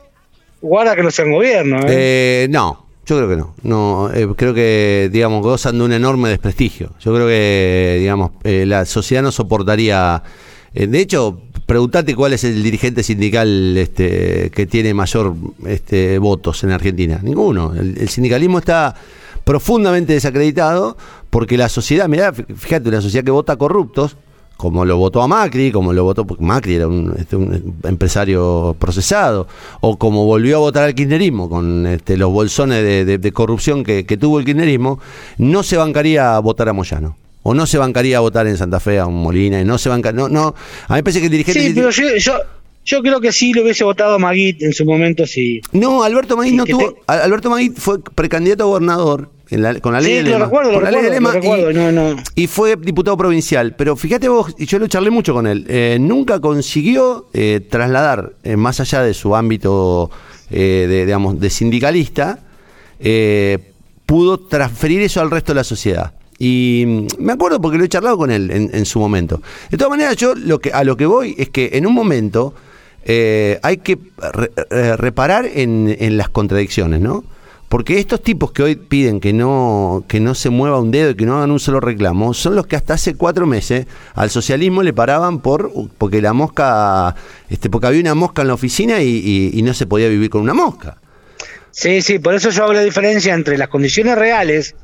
guarda 0.61 0.95
que 0.95 1.03
no 1.03 1.11
sean 1.11 1.31
gobierno. 1.31 1.79
¿eh? 1.81 2.43
¿eh? 2.43 2.47
no, 2.49 2.85
yo 3.05 3.17
creo 3.17 3.29
que 3.29 3.35
no. 3.35 3.53
no 3.63 4.11
eh, 4.13 4.27
creo 4.35 4.53
que, 4.53 5.09
digamos, 5.11 5.43
gozan 5.43 5.77
de 5.77 5.83
un 5.83 5.91
enorme 5.91 6.29
desprestigio. 6.29 6.91
Yo 6.99 7.13
creo 7.13 7.27
que, 7.27 7.97
digamos, 7.99 8.31
eh, 8.43 8.65
la 8.65 8.85
sociedad 8.85 9.21
no 9.21 9.31
soportaría. 9.31 10.23
de 10.73 10.99
hecho, 10.99 11.41
pregúntate 11.65 12.15
cuál 12.15 12.33
es 12.33 12.45
el 12.45 12.63
dirigente 12.63 13.03
sindical 13.03 13.77
este, 13.77 14.49
que 14.51 14.65
tiene 14.65 14.93
mayor 14.93 15.35
este, 15.65 16.19
votos 16.19 16.63
en 16.63 16.71
Argentina. 16.71 17.19
Ninguno. 17.21 17.73
el 17.73 18.07
sindicalismo 18.07 18.59
está 18.59 18.95
profundamente 19.43 20.13
desacreditado 20.13 20.95
porque 21.29 21.57
la 21.57 21.67
sociedad, 21.67 22.07
mirá, 22.07 22.31
fíjate, 22.33 22.87
una 22.87 23.01
sociedad 23.01 23.25
que 23.25 23.31
vota 23.31 23.57
corruptos 23.57 24.15
como 24.61 24.85
lo 24.85 24.95
votó 24.95 25.23
a 25.23 25.27
Macri, 25.27 25.71
como 25.71 25.91
lo 25.91 26.03
votó, 26.03 26.27
porque 26.27 26.43
Macri 26.43 26.75
era 26.75 26.87
un, 26.87 27.15
este, 27.17 27.35
empresario 27.87 28.75
procesado, 28.77 29.47
o 29.79 29.97
como 29.97 30.27
volvió 30.27 30.57
a 30.57 30.59
votar 30.59 30.83
al 30.83 30.93
kirchnerismo 30.93 31.49
con 31.49 31.87
este, 31.87 32.15
los 32.15 32.31
bolsones 32.31 32.83
de, 32.83 33.31
corrupción 33.31 33.83
que, 33.83 34.03
tuvo 34.03 34.37
el 34.37 34.45
kirchnerismo, 34.45 34.99
no 35.39 35.63
se 35.63 35.77
bancaría 35.77 36.35
a 36.35 36.39
votar 36.39 36.69
a 36.69 36.73
Moyano. 36.73 37.17
O 37.41 37.55
no 37.55 37.65
se 37.65 37.79
bancaría 37.79 38.17
a 38.17 38.19
votar 38.19 38.45
en 38.45 38.55
Santa 38.55 38.79
Fe 38.79 38.99
a 38.99 39.07
un 39.07 39.23
Molina, 39.23 39.59
y 39.59 39.65
no 39.65 39.79
se 39.79 39.89
banca, 39.89 40.11
no, 40.11 40.29
no, 40.29 40.53
a 40.87 40.93
mí 40.93 40.97
me 40.97 41.03
parece 41.03 41.21
que 41.21 41.25
el 41.25 41.31
dirigente... 41.31 41.59
Sí, 41.59 41.73
pero 41.73 41.89
yo, 41.89 42.33
yo, 42.85 43.01
creo 43.01 43.19
que 43.19 43.31
sí 43.31 43.53
lo 43.53 43.63
hubiese 43.63 43.83
votado 43.83 44.13
a 44.13 44.19
Maguit 44.19 44.61
en 44.61 44.73
su 44.73 44.85
momento, 44.85 45.25
sí. 45.25 45.59
No, 45.71 46.03
Alberto 46.03 46.37
Maguit 46.37 46.53
no 46.53 46.65
tuvo, 46.65 46.97
Alberto 47.07 47.49
Maguit 47.49 47.75
fue 47.75 47.99
precandidato 47.99 48.61
a 48.61 48.67
gobernador 48.67 49.31
con 49.81 49.93
la 49.93 50.01
ley 50.01 50.11
sí, 50.11 50.17
de 50.17 50.23
Lema. 50.23 50.45
Recuerdo, 50.45 50.73
con 50.73 50.83
la 50.83 50.91
ley 50.91 51.01
de 51.01 51.09
Lema 51.09 51.31
recuerdo, 51.31 51.71
y, 51.71 51.73
no, 51.73 51.91
no. 51.91 52.15
y, 52.35 52.47
fue 52.47 52.75
diputado 52.75 53.17
provincial. 53.17 53.75
Pero 53.75 53.95
fíjate 53.95 54.27
vos, 54.29 54.55
y 54.57 54.65
yo 54.65 54.79
lo 54.79 54.87
charlé 54.87 55.09
mucho 55.09 55.33
con 55.33 55.47
él, 55.47 55.65
eh, 55.67 55.97
nunca 55.99 56.39
consiguió 56.39 57.27
eh, 57.33 57.61
trasladar, 57.69 58.33
eh, 58.43 58.55
más 58.55 58.79
allá 58.79 59.01
de 59.01 59.13
su 59.13 59.35
ámbito 59.35 60.09
de, 60.49 61.05
digamos, 61.05 61.39
de 61.39 61.49
sindicalista, 61.49 62.39
pudo 64.05 64.39
transferir 64.39 65.01
eso 65.01 65.21
al 65.21 65.31
resto 65.31 65.53
de 65.53 65.55
la 65.55 65.63
sociedad. 65.63 66.13
Y 66.37 66.83
mm, 66.85 67.07
me 67.23 67.33
acuerdo 67.33 67.61
porque 67.61 67.77
lo 67.77 67.85
he 67.85 67.89
charlado 67.89 68.17
con 68.17 68.31
él 68.31 68.51
en, 68.51 68.69
en 68.73 68.85
su 68.85 68.99
momento. 68.99 69.41
De 69.69 69.77
todas 69.77 69.91
maneras, 69.91 70.17
yo 70.17 70.35
lo 70.35 70.59
que, 70.59 70.71
a 70.71 70.83
lo 70.83 70.97
que 70.97 71.05
voy 71.05 71.35
es 71.37 71.49
que 71.49 71.69
en 71.73 71.85
un 71.85 71.93
momento 71.93 72.53
eh, 73.03 73.59
hay 73.63 73.77
que 73.77 73.97
eh, 74.69 74.95
reparar 74.97 75.45
en, 75.45 75.95
en, 75.99 76.17
las 76.17 76.29
contradicciones, 76.29 77.01
¿no? 77.01 77.23
Porque 77.71 77.99
estos 77.99 78.21
tipos 78.21 78.51
que 78.51 78.63
hoy 78.63 78.75
piden 78.75 79.21
que 79.21 79.31
no, 79.31 80.03
que 80.09 80.19
no 80.19 80.35
se 80.35 80.49
mueva 80.49 80.81
un 80.81 80.91
dedo 80.91 81.11
y 81.11 81.15
que 81.15 81.25
no 81.25 81.37
hagan 81.37 81.51
un 81.51 81.59
solo 81.61 81.79
reclamo, 81.79 82.33
son 82.33 82.53
los 82.53 82.67
que 82.67 82.75
hasta 82.75 82.95
hace 82.95 83.15
cuatro 83.15 83.47
meses 83.47 83.85
al 84.13 84.29
socialismo 84.29 84.83
le 84.83 84.91
paraban 84.91 85.39
por 85.39 85.71
porque 85.97 86.21
la 86.21 86.33
mosca, 86.33 87.15
este, 87.49 87.69
porque 87.69 87.87
había 87.87 88.01
una 88.01 88.13
mosca 88.13 88.41
en 88.41 88.49
la 88.49 88.55
oficina 88.55 89.01
y, 89.01 89.51
y 89.53 89.61
no 89.61 89.73
se 89.73 89.85
podía 89.85 90.09
vivir 90.09 90.29
con 90.29 90.41
una 90.41 90.53
mosca. 90.53 90.97
Sí, 91.71 92.01
sí, 92.01 92.19
por 92.19 92.33
eso 92.33 92.49
yo 92.49 92.63
hago 92.63 92.73
la 92.73 92.83
diferencia 92.83 93.33
entre 93.33 93.57
las 93.57 93.69
condiciones 93.69 94.17
reales 94.17 94.75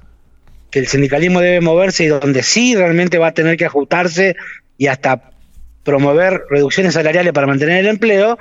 que 0.72 0.79
el 0.79 0.88
sindicalismo 0.88 1.41
debe 1.41 1.60
moverse 1.60 2.06
y 2.06 2.08
donde 2.08 2.41
sí 2.41 2.74
realmente 2.74 3.17
va 3.17 3.27
a 3.27 3.34
tener 3.34 3.58
que 3.58 3.65
ajustarse 3.65 4.38
y 4.77 4.88
hasta 4.88 5.32
promover 5.84 6.44
reducciones 6.50 6.94
salariales 6.94 7.34
para 7.34 7.48
mantener 7.48 7.79
el 7.79 7.88
empleo, 7.88 8.39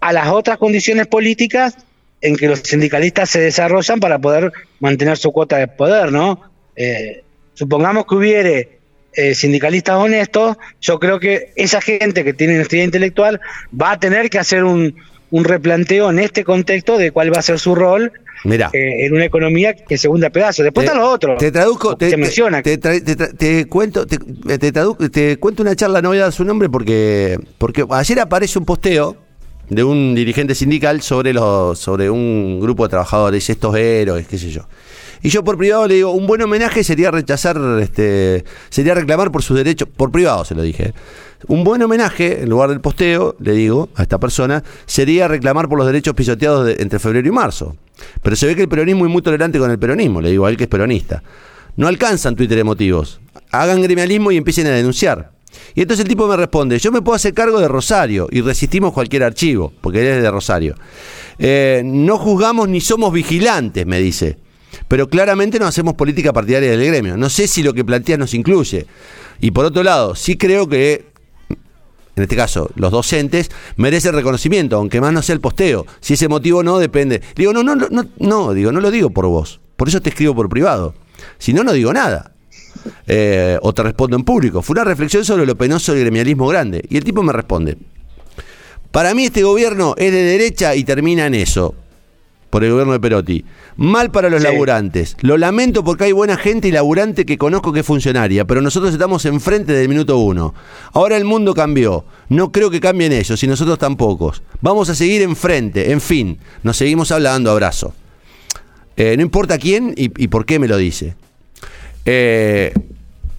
a 0.00 0.12
las 0.12 0.30
otras 0.30 0.58
condiciones 0.58 1.06
políticas 1.06 1.76
en 2.24 2.36
que 2.36 2.48
los 2.48 2.60
sindicalistas 2.60 3.28
se 3.28 3.38
desarrollan 3.38 4.00
para 4.00 4.18
poder 4.18 4.50
mantener 4.80 5.18
su 5.18 5.30
cuota 5.30 5.58
de 5.58 5.68
poder, 5.68 6.10
¿no? 6.10 6.40
Eh, 6.74 7.22
supongamos 7.52 8.06
que 8.06 8.14
hubiere 8.14 8.78
eh, 9.12 9.34
sindicalistas 9.34 9.96
honestos, 9.96 10.56
yo 10.80 10.98
creo 10.98 11.20
que 11.20 11.52
esa 11.54 11.82
gente 11.82 12.24
que 12.24 12.32
tiene 12.32 12.54
honestidad 12.54 12.84
intelectual 12.84 13.40
va 13.78 13.92
a 13.92 14.00
tener 14.00 14.30
que 14.30 14.38
hacer 14.38 14.64
un, 14.64 14.96
un 15.30 15.44
replanteo 15.44 16.08
en 16.08 16.18
este 16.18 16.44
contexto 16.44 16.96
de 16.96 17.10
cuál 17.10 17.32
va 17.32 17.40
a 17.40 17.42
ser 17.42 17.58
su 17.58 17.74
rol 17.74 18.10
Mira. 18.44 18.70
Eh, 18.72 19.06
en 19.06 19.14
una 19.14 19.26
economía 19.26 19.74
que 19.74 19.98
se 19.98 20.08
hunde 20.08 20.26
a 20.26 20.30
pedazos. 20.30 20.64
Después 20.64 20.86
están 20.86 21.00
los 21.00 21.12
otros. 21.12 21.38
Te 21.38 21.52
traduzco, 21.52 21.96
te, 21.96 22.16
menciona. 22.16 22.62
Te, 22.62 23.66
cuento, 23.68 24.06
te, 24.06 25.36
cuento 25.38 25.62
una 25.62 25.76
charla, 25.76 26.00
no 26.00 26.08
voy 26.08 26.18
a 26.18 26.22
dar 26.22 26.32
su 26.32 26.44
nombre 26.44 26.68
porque, 26.68 27.38
porque 27.58 27.84
ayer 27.90 28.20
aparece 28.20 28.58
un 28.58 28.64
posteo 28.64 29.23
de 29.68 29.84
un 29.84 30.14
dirigente 30.14 30.54
sindical 30.54 31.02
sobre 31.02 31.32
los, 31.32 31.78
sobre 31.78 32.10
un 32.10 32.60
grupo 32.60 32.84
de 32.84 32.90
trabajadores, 32.90 33.48
estos 33.48 33.74
héroes, 33.76 34.26
qué 34.26 34.38
sé 34.38 34.50
yo. 34.50 34.66
Y 35.22 35.30
yo 35.30 35.42
por 35.42 35.56
privado 35.56 35.86
le 35.88 35.94
digo, 35.94 36.10
un 36.10 36.26
buen 36.26 36.42
homenaje 36.42 36.84
sería 36.84 37.10
rechazar, 37.10 37.58
este, 37.80 38.44
sería 38.68 38.94
reclamar 38.94 39.32
por 39.32 39.42
sus 39.42 39.56
derechos, 39.56 39.88
por 39.88 40.10
privado 40.10 40.44
se 40.44 40.54
lo 40.54 40.60
dije. 40.60 40.92
Un 41.46 41.64
buen 41.64 41.80
homenaje, 41.82 42.42
en 42.42 42.50
lugar 42.50 42.68
del 42.68 42.80
posteo, 42.80 43.34
le 43.40 43.52
digo 43.52 43.88
a 43.94 44.02
esta 44.02 44.18
persona, 44.18 44.62
sería 44.84 45.26
reclamar 45.26 45.68
por 45.68 45.78
los 45.78 45.86
derechos 45.86 46.14
pisoteados 46.14 46.78
entre 46.78 46.98
febrero 46.98 47.26
y 47.26 47.30
marzo. 47.30 47.76
Pero 48.22 48.36
se 48.36 48.46
ve 48.46 48.54
que 48.54 48.62
el 48.62 48.68
peronismo 48.68 49.06
es 49.06 49.12
muy 49.12 49.22
tolerante 49.22 49.58
con 49.58 49.70
el 49.70 49.78
peronismo, 49.78 50.20
le 50.20 50.30
digo 50.30 50.44
a 50.44 50.50
él 50.50 50.58
que 50.58 50.64
es 50.64 50.70
peronista. 50.70 51.22
No 51.76 51.88
alcanzan 51.88 52.36
Twitter 52.36 52.58
emotivos. 52.58 53.20
Hagan 53.50 53.82
gremialismo 53.82 54.30
y 54.30 54.36
empiecen 54.36 54.66
a 54.66 54.70
denunciar. 54.70 55.30
Y 55.74 55.82
entonces 55.82 56.04
el 56.04 56.08
tipo 56.08 56.26
me 56.26 56.36
responde, 56.36 56.78
yo 56.78 56.92
me 56.92 57.02
puedo 57.02 57.16
hacer 57.16 57.34
cargo 57.34 57.60
de 57.60 57.68
Rosario 57.68 58.28
y 58.30 58.40
resistimos 58.40 58.92
cualquier 58.92 59.24
archivo, 59.24 59.72
porque 59.80 60.00
él 60.00 60.06
es 60.06 60.22
de 60.22 60.30
Rosario. 60.30 60.74
Eh, 61.38 61.82
no 61.84 62.18
juzgamos 62.18 62.68
ni 62.68 62.80
somos 62.80 63.12
vigilantes, 63.12 63.86
me 63.86 64.00
dice. 64.00 64.38
Pero 64.88 65.08
claramente 65.08 65.58
no 65.58 65.66
hacemos 65.66 65.94
política 65.94 66.32
partidaria 66.32 66.70
del 66.70 66.84
gremio. 66.86 67.16
No 67.16 67.28
sé 67.28 67.46
si 67.46 67.62
lo 67.62 67.72
que 67.72 67.84
plantea 67.84 68.16
nos 68.16 68.34
incluye. 68.34 68.86
Y 69.40 69.50
por 69.50 69.64
otro 69.64 69.82
lado, 69.82 70.14
sí 70.14 70.36
creo 70.36 70.68
que 70.68 71.14
en 72.16 72.22
este 72.22 72.36
caso, 72.36 72.70
los 72.76 72.92
docentes, 72.92 73.50
merecen 73.76 74.14
reconocimiento, 74.14 74.76
aunque 74.76 75.00
más 75.00 75.12
no 75.12 75.20
sea 75.20 75.34
el 75.34 75.40
posteo. 75.40 75.84
Si 76.00 76.14
ese 76.14 76.28
motivo 76.28 76.62
no, 76.62 76.78
depende. 76.78 77.20
Digo, 77.34 77.52
no, 77.52 77.64
no, 77.64 77.74
no, 77.74 77.88
no, 78.18 78.52
digo, 78.54 78.70
no 78.70 78.80
lo 78.80 78.90
digo 78.92 79.10
por 79.10 79.26
vos. 79.26 79.60
Por 79.76 79.88
eso 79.88 80.00
te 80.00 80.10
escribo 80.10 80.34
por 80.34 80.48
privado. 80.48 80.94
Si 81.38 81.52
no, 81.52 81.64
no 81.64 81.72
digo 81.72 81.92
nada. 81.92 82.33
Eh, 83.06 83.58
o 83.62 83.72
te 83.72 83.82
respondo 83.82 84.16
en 84.16 84.24
público. 84.24 84.62
Fue 84.62 84.74
una 84.74 84.84
reflexión 84.84 85.24
sobre 85.24 85.46
lo 85.46 85.56
penoso 85.56 85.92
del 85.92 86.02
gremialismo 86.02 86.46
grande. 86.46 86.84
Y 86.88 86.96
el 86.96 87.04
tipo 87.04 87.22
me 87.22 87.32
responde. 87.32 87.76
Para 88.90 89.14
mí 89.14 89.24
este 89.24 89.42
gobierno 89.42 89.94
es 89.98 90.12
de 90.12 90.22
derecha 90.22 90.74
y 90.74 90.84
termina 90.84 91.26
en 91.26 91.34
eso 91.34 91.74
por 92.54 92.62
el 92.62 92.70
gobierno 92.70 92.92
de 92.92 93.00
Perotti. 93.00 93.44
Mal 93.78 94.12
para 94.12 94.30
los 94.30 94.40
laburantes. 94.40 95.16
Lo 95.22 95.36
lamento 95.36 95.82
porque 95.82 96.04
hay 96.04 96.12
buena 96.12 96.36
gente 96.36 96.68
y 96.68 96.70
laburante 96.70 97.26
que 97.26 97.36
conozco 97.36 97.72
que 97.72 97.80
es 97.80 97.86
funcionaria, 97.86 98.44
pero 98.44 98.62
nosotros 98.62 98.92
estamos 98.92 99.24
enfrente 99.24 99.72
del 99.72 99.88
minuto 99.88 100.18
uno. 100.18 100.54
Ahora 100.92 101.16
el 101.16 101.24
mundo 101.24 101.52
cambió. 101.52 102.04
No 102.28 102.52
creo 102.52 102.70
que 102.70 102.78
cambien 102.78 103.10
ellos 103.10 103.42
y 103.42 103.48
nosotros 103.48 103.76
tampoco. 103.80 104.32
Vamos 104.60 104.88
a 104.88 104.94
seguir 104.94 105.22
enfrente. 105.22 105.90
En 105.90 106.00
fin, 106.00 106.38
nos 106.62 106.76
seguimos 106.76 107.10
hablando. 107.10 107.50
Abrazo. 107.50 107.92
Eh, 108.96 109.16
no 109.16 109.24
importa 109.24 109.58
quién 109.58 109.92
y, 109.96 110.28
por 110.28 110.46
qué 110.46 110.60
me 110.60 110.68
lo 110.68 110.76
dice. 110.76 111.16
Eh, 112.04 112.72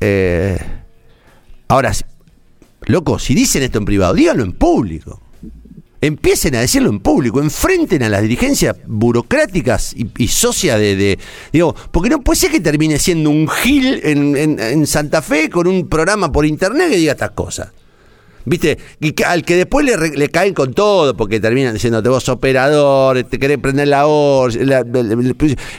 eh, 0.02 0.58
ahora, 1.68 1.92
loco, 2.88 3.20
si 3.20 3.36
dicen 3.36 3.64
esto 3.64 3.78
en 3.78 3.86
privado, 3.86 4.14
díganlo 4.14 4.44
en 4.44 4.54
público 4.54 5.22
empiecen 6.02 6.56
a 6.56 6.60
decirlo 6.62 6.90
en 6.90 7.00
público, 7.00 7.42
enfrenten 7.42 8.04
a 8.04 8.10
las 8.10 8.22
dirigencias 8.22 8.76
burocráticas 8.86 9.94
y, 9.94 10.08
y 10.18 10.28
socia 10.28 10.78
de, 10.78 11.18
Digo, 11.52 11.76
porque 11.92 12.10
no 12.10 12.22
puede 12.22 12.40
ser 12.40 12.52
que 12.52 12.60
termine 12.60 13.00
siendo 13.00 13.32
un 13.32 13.48
gil 13.48 14.02
en 14.04 14.86
Santa 14.86 15.24
Fe 15.24 15.50
con 15.50 15.66
un 15.66 15.88
programa 15.88 16.32
por 16.32 16.46
internet 16.46 16.90
que 16.90 16.98
diga 16.98 17.14
estas 17.14 17.32
cosas. 17.32 17.72
¿Viste? 18.46 18.78
Y 19.00 19.14
al 19.24 19.44
que 19.44 19.56
después 19.56 19.86
le, 19.86 20.30
caen 20.30 20.54
con 20.54 20.74
todo, 20.74 21.16
porque 21.18 21.40
terminan 21.40 21.74
diciéndote 21.74 22.10
vos 22.10 22.30
operador, 22.30 23.24
te 23.24 23.40
querés 23.40 23.58
prender 23.58 23.88
la 23.88 24.06
hora, 24.06 24.54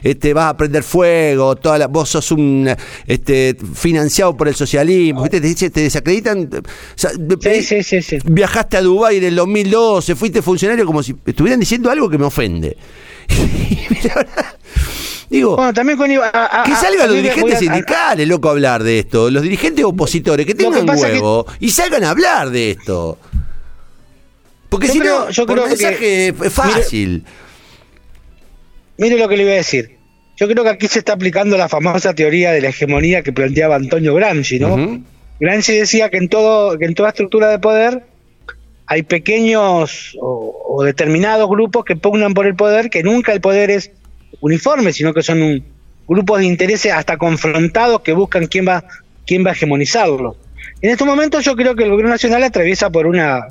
este, 0.03 0.35
vas 0.35 0.51
a 0.51 0.57
prender 0.57 0.83
fuego, 0.83 1.57
toda 1.57 1.87
vos 1.87 2.09
sos 2.09 2.33
un 2.33 2.69
este, 3.07 3.57
financiado 3.75 4.37
por 4.37 4.49
el 4.49 4.55
socialismo, 4.55 5.23
¿viste? 5.23 5.41
Te, 5.41 5.71
te 5.71 5.81
desacreditan. 5.81 6.49
sí, 6.97 7.83
sí, 7.83 8.03
sí, 8.03 8.19
Viajaste 8.25 8.77
a 8.77 8.83
Dubái 8.83 9.19
en 9.19 9.25
el 9.25 9.37
2012, 9.37 10.17
fuiste 10.17 10.43
funcionario 10.43 10.85
como 10.87 11.03
si 11.03 11.15
estuvieran 11.25 11.61
diciendo 11.61 11.91
algo 11.91 12.11
que 12.11 12.19
me 12.19 12.25
ofende. 12.25 12.77
Digo, 15.29 15.57
también 15.73 15.99
con, 15.99 16.09
que 16.09 16.75
salgan 16.77 17.09
los 17.09 17.17
dirigentes 17.17 17.59
sindicales, 17.59 18.29
loco, 18.29 18.49
a 18.49 18.53
hablar 18.53 18.83
de 18.83 19.01
esto. 19.01 19.31
Los 19.31 19.43
dirigentes 19.43 19.85
opositores, 19.85 20.47
que 20.47 20.55
tengan 20.55 20.89
huevo 20.89 21.47
y 21.59 21.71
salgan 21.71 22.05
a 22.05 22.11
hablar 22.11 22.51
de 22.51 22.73
esto. 22.73 23.19
Porque 24.69 24.89
si 24.89 24.99
no, 24.99 25.31
yo 25.31 25.47
creo 25.47 25.67
mensaje 25.67 26.29
es 26.29 26.53
fácil. 26.53 27.25
Mire, 28.99 29.19
lo 29.19 29.29
que 29.29 29.37
le 29.37 29.43
iba 29.43 29.53
a 29.53 29.57
decir. 29.57 29.97
Yo 30.37 30.47
creo 30.49 30.65
que 30.65 30.71
aquí 30.71 30.87
se 30.87 30.99
está 30.99 31.15
aplicando 31.15 31.57
la 31.57 31.69
famosa 31.69 32.15
teoría 32.15 32.53
de 32.53 32.61
la 32.61 32.69
hegemonía 32.69 33.23
que 33.23 33.33
planteaba 33.33 33.77
Antonio 33.77 34.15
Gramsci, 34.15 34.59
¿no? 34.59 35.03
Gramsci 35.41 35.73
decía 35.73 36.11
que 36.11 36.19
en 36.19 36.29
todo, 36.29 36.79
que 36.79 36.85
en 36.85 36.95
toda 36.95 37.09
estructura 37.09 37.49
de 37.49 37.59
poder 37.59 38.05
hay 38.87 39.03
pequeños 39.03 40.17
o, 40.21 40.83
determinados 40.85 41.49
grupos 41.49 41.85
que 41.85 41.97
pugnan 41.97 42.35
por 42.35 42.47
el 42.47 42.55
poder, 42.55 42.91
que 42.91 43.03
nunca 43.03 43.33
el 43.33 43.41
poder 43.41 43.71
es 43.71 43.91
uniforme, 44.41 44.93
sino 44.93 45.13
que 45.15 45.23
son 45.23 45.65
grupos 46.07 46.39
de 46.39 46.47
intereses 46.47 46.93
hasta 46.93 47.17
confrontados 47.17 48.01
que 48.01 48.13
buscan 48.13 48.47
quién 48.47 48.67
va, 48.67 48.85
quién 49.27 49.45
va 49.45 49.51
a 49.51 49.53
hegemonizarlo. 49.53 50.37
En 50.81 50.91
estos 50.91 51.07
momentos 51.07 51.45
yo 51.45 51.57
creo 51.57 51.75
que 51.75 51.85
el 51.85 51.91
gobierno 51.91 52.13
nacional 52.13 52.43
atraviesa 52.43 52.91
por 52.91 53.07
una, 53.07 53.49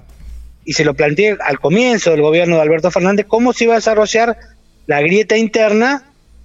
y 0.64 0.74
se 0.74 0.86
lo 0.86 0.94
planteé 0.94 1.38
al 1.44 1.60
comienzo 1.60 2.12
del 2.12 2.22
gobierno 2.22 2.56
de 2.56 2.62
Alberto 2.62 2.92
Fernández, 2.92 3.26
cómo 3.28 3.54
se 3.54 3.66
iba 3.66 3.74
a 3.74 3.78
desarrollar 3.78 4.38
la 4.88 5.02
grieta 5.02 5.38
interna 5.38 6.04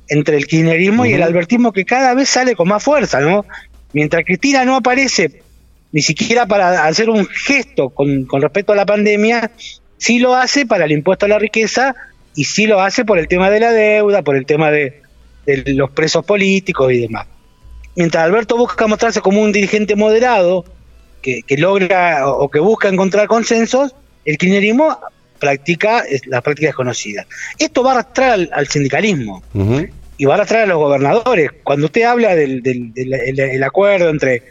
entre 0.09 0.37
el 0.37 0.47
kirchnerismo 0.47 1.07
y 1.07 1.13
el 1.13 1.23
albertismo 1.23 1.73
que 1.73 1.85
cada 1.85 2.15
vez 2.15 2.29
sale 2.29 2.57
con 2.57 2.69
más 2.69 2.83
fuerza, 2.83 3.21
¿no? 3.21 3.45
Mientras 3.93 4.25
Cristina 4.25 4.65
no 4.65 4.77
aparece 4.77 5.43
ni 5.93 6.03
siquiera 6.03 6.47
para 6.47 6.87
hacer 6.87 7.11
un 7.11 7.27
gesto 7.27 7.91
con, 7.91 8.25
con 8.25 8.43
respecto 8.43 8.73
a 8.73 8.77
la 8.77 8.87
pandemia, 8.87 9.51
sí 9.99 10.19
lo 10.19 10.35
hace 10.35 10.67
para 10.67 10.85
el 10.85 10.93
impuesto 10.93 11.27
a 11.27 11.29
la 11.29 11.39
riqueza 11.39 11.95
y 12.35 12.45
sí 12.45 12.67
lo 12.67 12.81
hace 12.81 13.05
por 13.05 13.19
el 13.19 13.29
tema 13.29 13.51
de 13.51 13.61
la 13.61 13.73
deuda, 13.73 14.23
por 14.23 14.37
el 14.37 14.47
tema 14.47 14.71
de, 14.71 15.03
los 15.47 15.91
presos 15.91 16.25
políticos 16.25 16.93
y 16.93 16.99
demás. 16.99 17.27
Mientras 17.97 18.25
Alberto 18.25 18.57
busca 18.57 18.87
mostrarse 18.87 19.21
como 19.21 19.43
un 19.43 19.53
dirigente 19.53 19.97
moderado, 19.97 20.65
que, 21.23 21.43
logra 21.59 22.29
o 22.29 22.49
que 22.49 22.61
busca 22.61 22.89
encontrar 22.89 23.27
consensos, 23.27 23.95
el 24.25 24.39
kirchnerismo 24.39 24.97
practica 25.39 26.05
las 26.27 26.43
prácticas 26.43 26.75
conocidas. 26.75 27.27
Esto 27.59 27.83
va 27.83 27.91
a 27.91 27.95
arrastrar 27.95 28.49
al, 28.53 28.69
sindicalismo 28.69 29.43
y 30.17 30.25
va 30.25 30.35
a 30.35 30.37
arrastrar 30.37 30.63
a 30.63 30.67
los 30.67 30.79
gobernadores. 30.79 31.51
Cuando 31.65 31.87
usted 31.87 32.03
habla 32.03 32.35
del, 32.37 32.63
del 32.63 33.63
acuerdo 33.63 34.09
entre 34.09 34.43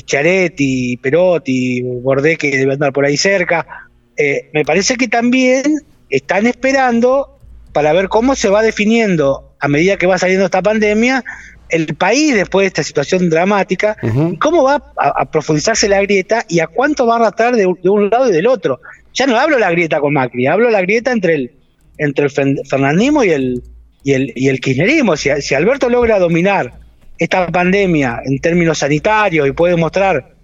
Charetti, 0.00 0.96
Perotti, 0.96 1.82
Bordé, 1.82 2.36
que 2.36 2.56
debe 2.56 2.74
andar 2.74 2.92
por 2.92 3.04
ahí 3.04 3.16
cerca, 3.16 3.88
eh, 4.16 4.50
me 4.52 4.64
parece 4.64 4.96
que 4.96 5.08
también 5.08 5.80
están 6.12 6.46
esperando 6.46 7.38
para 7.72 7.92
ver 7.92 8.08
cómo 8.08 8.36
se 8.36 8.50
va 8.50 8.62
definiendo 8.62 9.54
a 9.58 9.66
medida 9.66 9.96
que 9.96 10.06
va 10.06 10.18
saliendo 10.18 10.44
esta 10.44 10.62
pandemia 10.62 11.24
el 11.70 11.94
país 11.94 12.34
después 12.34 12.64
de 12.64 12.68
esta 12.68 12.82
situación 12.82 13.30
dramática, 13.30 13.96
cómo 14.38 14.62
va 14.64 14.92
a, 14.98 15.24
profundizarse 15.30 15.88
la 15.88 16.02
grieta 16.02 16.44
y 16.46 16.60
a 16.60 16.66
cuánto 16.66 17.06
va 17.06 17.14
a 17.14 17.16
arrastrar 17.16 17.56
de, 17.56 17.66
un 17.66 18.10
lado 18.10 18.28
y 18.28 18.32
del 18.32 18.46
otro. 18.46 18.78
Ya 19.14 19.26
no 19.26 19.38
hablo 19.38 19.58
la 19.58 19.70
grieta 19.70 19.98
con 19.98 20.12
Macri, 20.12 20.46
hablo 20.46 20.68
la 20.68 20.82
grieta 20.82 21.12
entre 21.12 21.34
el, 21.34 21.52
entre 21.96 22.26
el 22.26 22.30
fernandismo 22.66 23.24
y 23.24 23.30
el, 23.30 23.62
y 24.04 24.12
el, 24.12 24.32
y 24.36 24.48
el 24.48 24.60
kirchnerismo. 24.60 25.16
Si, 25.16 25.30
si 25.40 25.54
Alberto 25.54 25.88
logra 25.88 26.18
dominar 26.18 26.74
esta 27.16 27.46
pandemia 27.46 28.20
en 28.22 28.38
términos 28.38 28.78
sanitarios 28.78 29.48
y 29.48 29.52
puede 29.52 29.76
mostrar 29.76 30.34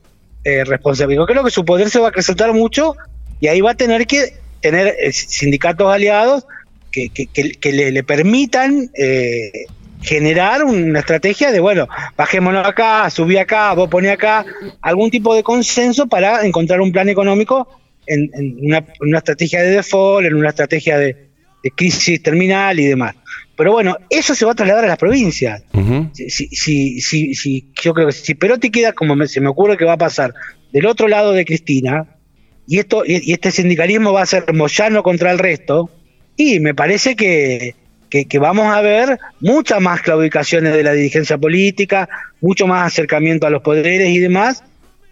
eh, 0.44 0.64
responsabilidad, 0.64 1.26
creo 1.26 1.44
que 1.44 1.50
su 1.50 1.62
poder 1.62 1.90
se 1.90 1.98
va 1.98 2.06
a 2.06 2.08
acrecentar 2.08 2.54
mucho 2.54 2.94
y 3.38 3.48
ahí 3.48 3.60
va 3.60 3.72
a 3.72 3.74
tener 3.74 4.06
que 4.06 4.32
tener 4.60 4.94
eh, 4.98 5.12
sindicatos 5.12 5.92
aliados 5.92 6.46
que, 6.90 7.10
que, 7.10 7.72
le, 7.72 8.02
permitan 8.02 8.90
eh, 8.94 9.66
generar 10.02 10.64
una 10.64 11.00
estrategia 11.00 11.52
de, 11.52 11.60
bueno, 11.60 11.86
bajémonos 12.16 12.66
acá, 12.66 13.08
subí 13.10 13.36
acá, 13.36 13.72
vos 13.74 13.88
poné 13.88 14.10
acá, 14.10 14.44
algún 14.80 15.10
tipo 15.10 15.34
de 15.34 15.42
consenso 15.42 16.06
para 16.08 16.44
encontrar 16.44 16.80
un 16.80 16.90
plan 16.90 17.08
económico 17.08 17.68
en, 18.06 18.30
una, 18.60 19.18
estrategia 19.18 19.62
de 19.62 19.70
default, 19.70 20.26
en 20.26 20.34
una 20.34 20.48
estrategia 20.48 20.98
de, 20.98 21.28
crisis 21.76 22.22
terminal 22.22 22.80
y 22.80 22.86
demás. 22.86 23.14
Pero 23.54 23.72
bueno, 23.72 23.96
eso 24.08 24.34
se 24.34 24.46
va 24.46 24.52
a 24.52 24.54
trasladar 24.54 24.84
a 24.86 24.88
las 24.88 24.96
provincias. 24.96 25.62
si, 26.14 26.48
si, 26.48 27.34
si, 27.34 27.72
yo 27.82 27.92
creo 27.92 28.06
que 28.06 28.12
si 28.12 28.34
Perotti 28.34 28.70
queda 28.70 28.92
como 28.92 29.26
se 29.26 29.40
me 29.40 29.48
ocurre 29.48 29.76
que 29.76 29.84
va 29.84 29.94
a 29.94 29.98
pasar 29.98 30.32
del 30.72 30.86
otro 30.86 31.08
lado 31.08 31.32
de 31.32 31.44
Cristina, 31.44 32.17
y 32.68 32.78
esto 32.78 33.02
y, 33.04 33.32
este 33.32 33.50
sindicalismo 33.50 34.12
va 34.12 34.22
a 34.22 34.26
ser 34.26 34.52
Moyano 34.52 35.02
contra 35.02 35.32
el 35.32 35.38
resto, 35.38 35.90
y 36.36 36.60
me 36.60 36.74
parece 36.74 37.16
que, 37.16 37.74
que, 38.10 38.38
vamos 38.38 38.66
a 38.66 38.80
ver 38.80 39.18
muchas 39.40 39.80
más 39.80 40.02
claudicaciones 40.02 40.74
de 40.74 40.82
la 40.82 40.92
dirigencia 40.92 41.38
política, 41.38 42.08
mucho 42.40 42.66
más 42.66 42.86
acercamiento 42.86 43.46
a 43.46 43.50
los 43.50 43.62
poderes 43.62 44.10
y 44.10 44.18
demás, 44.18 44.62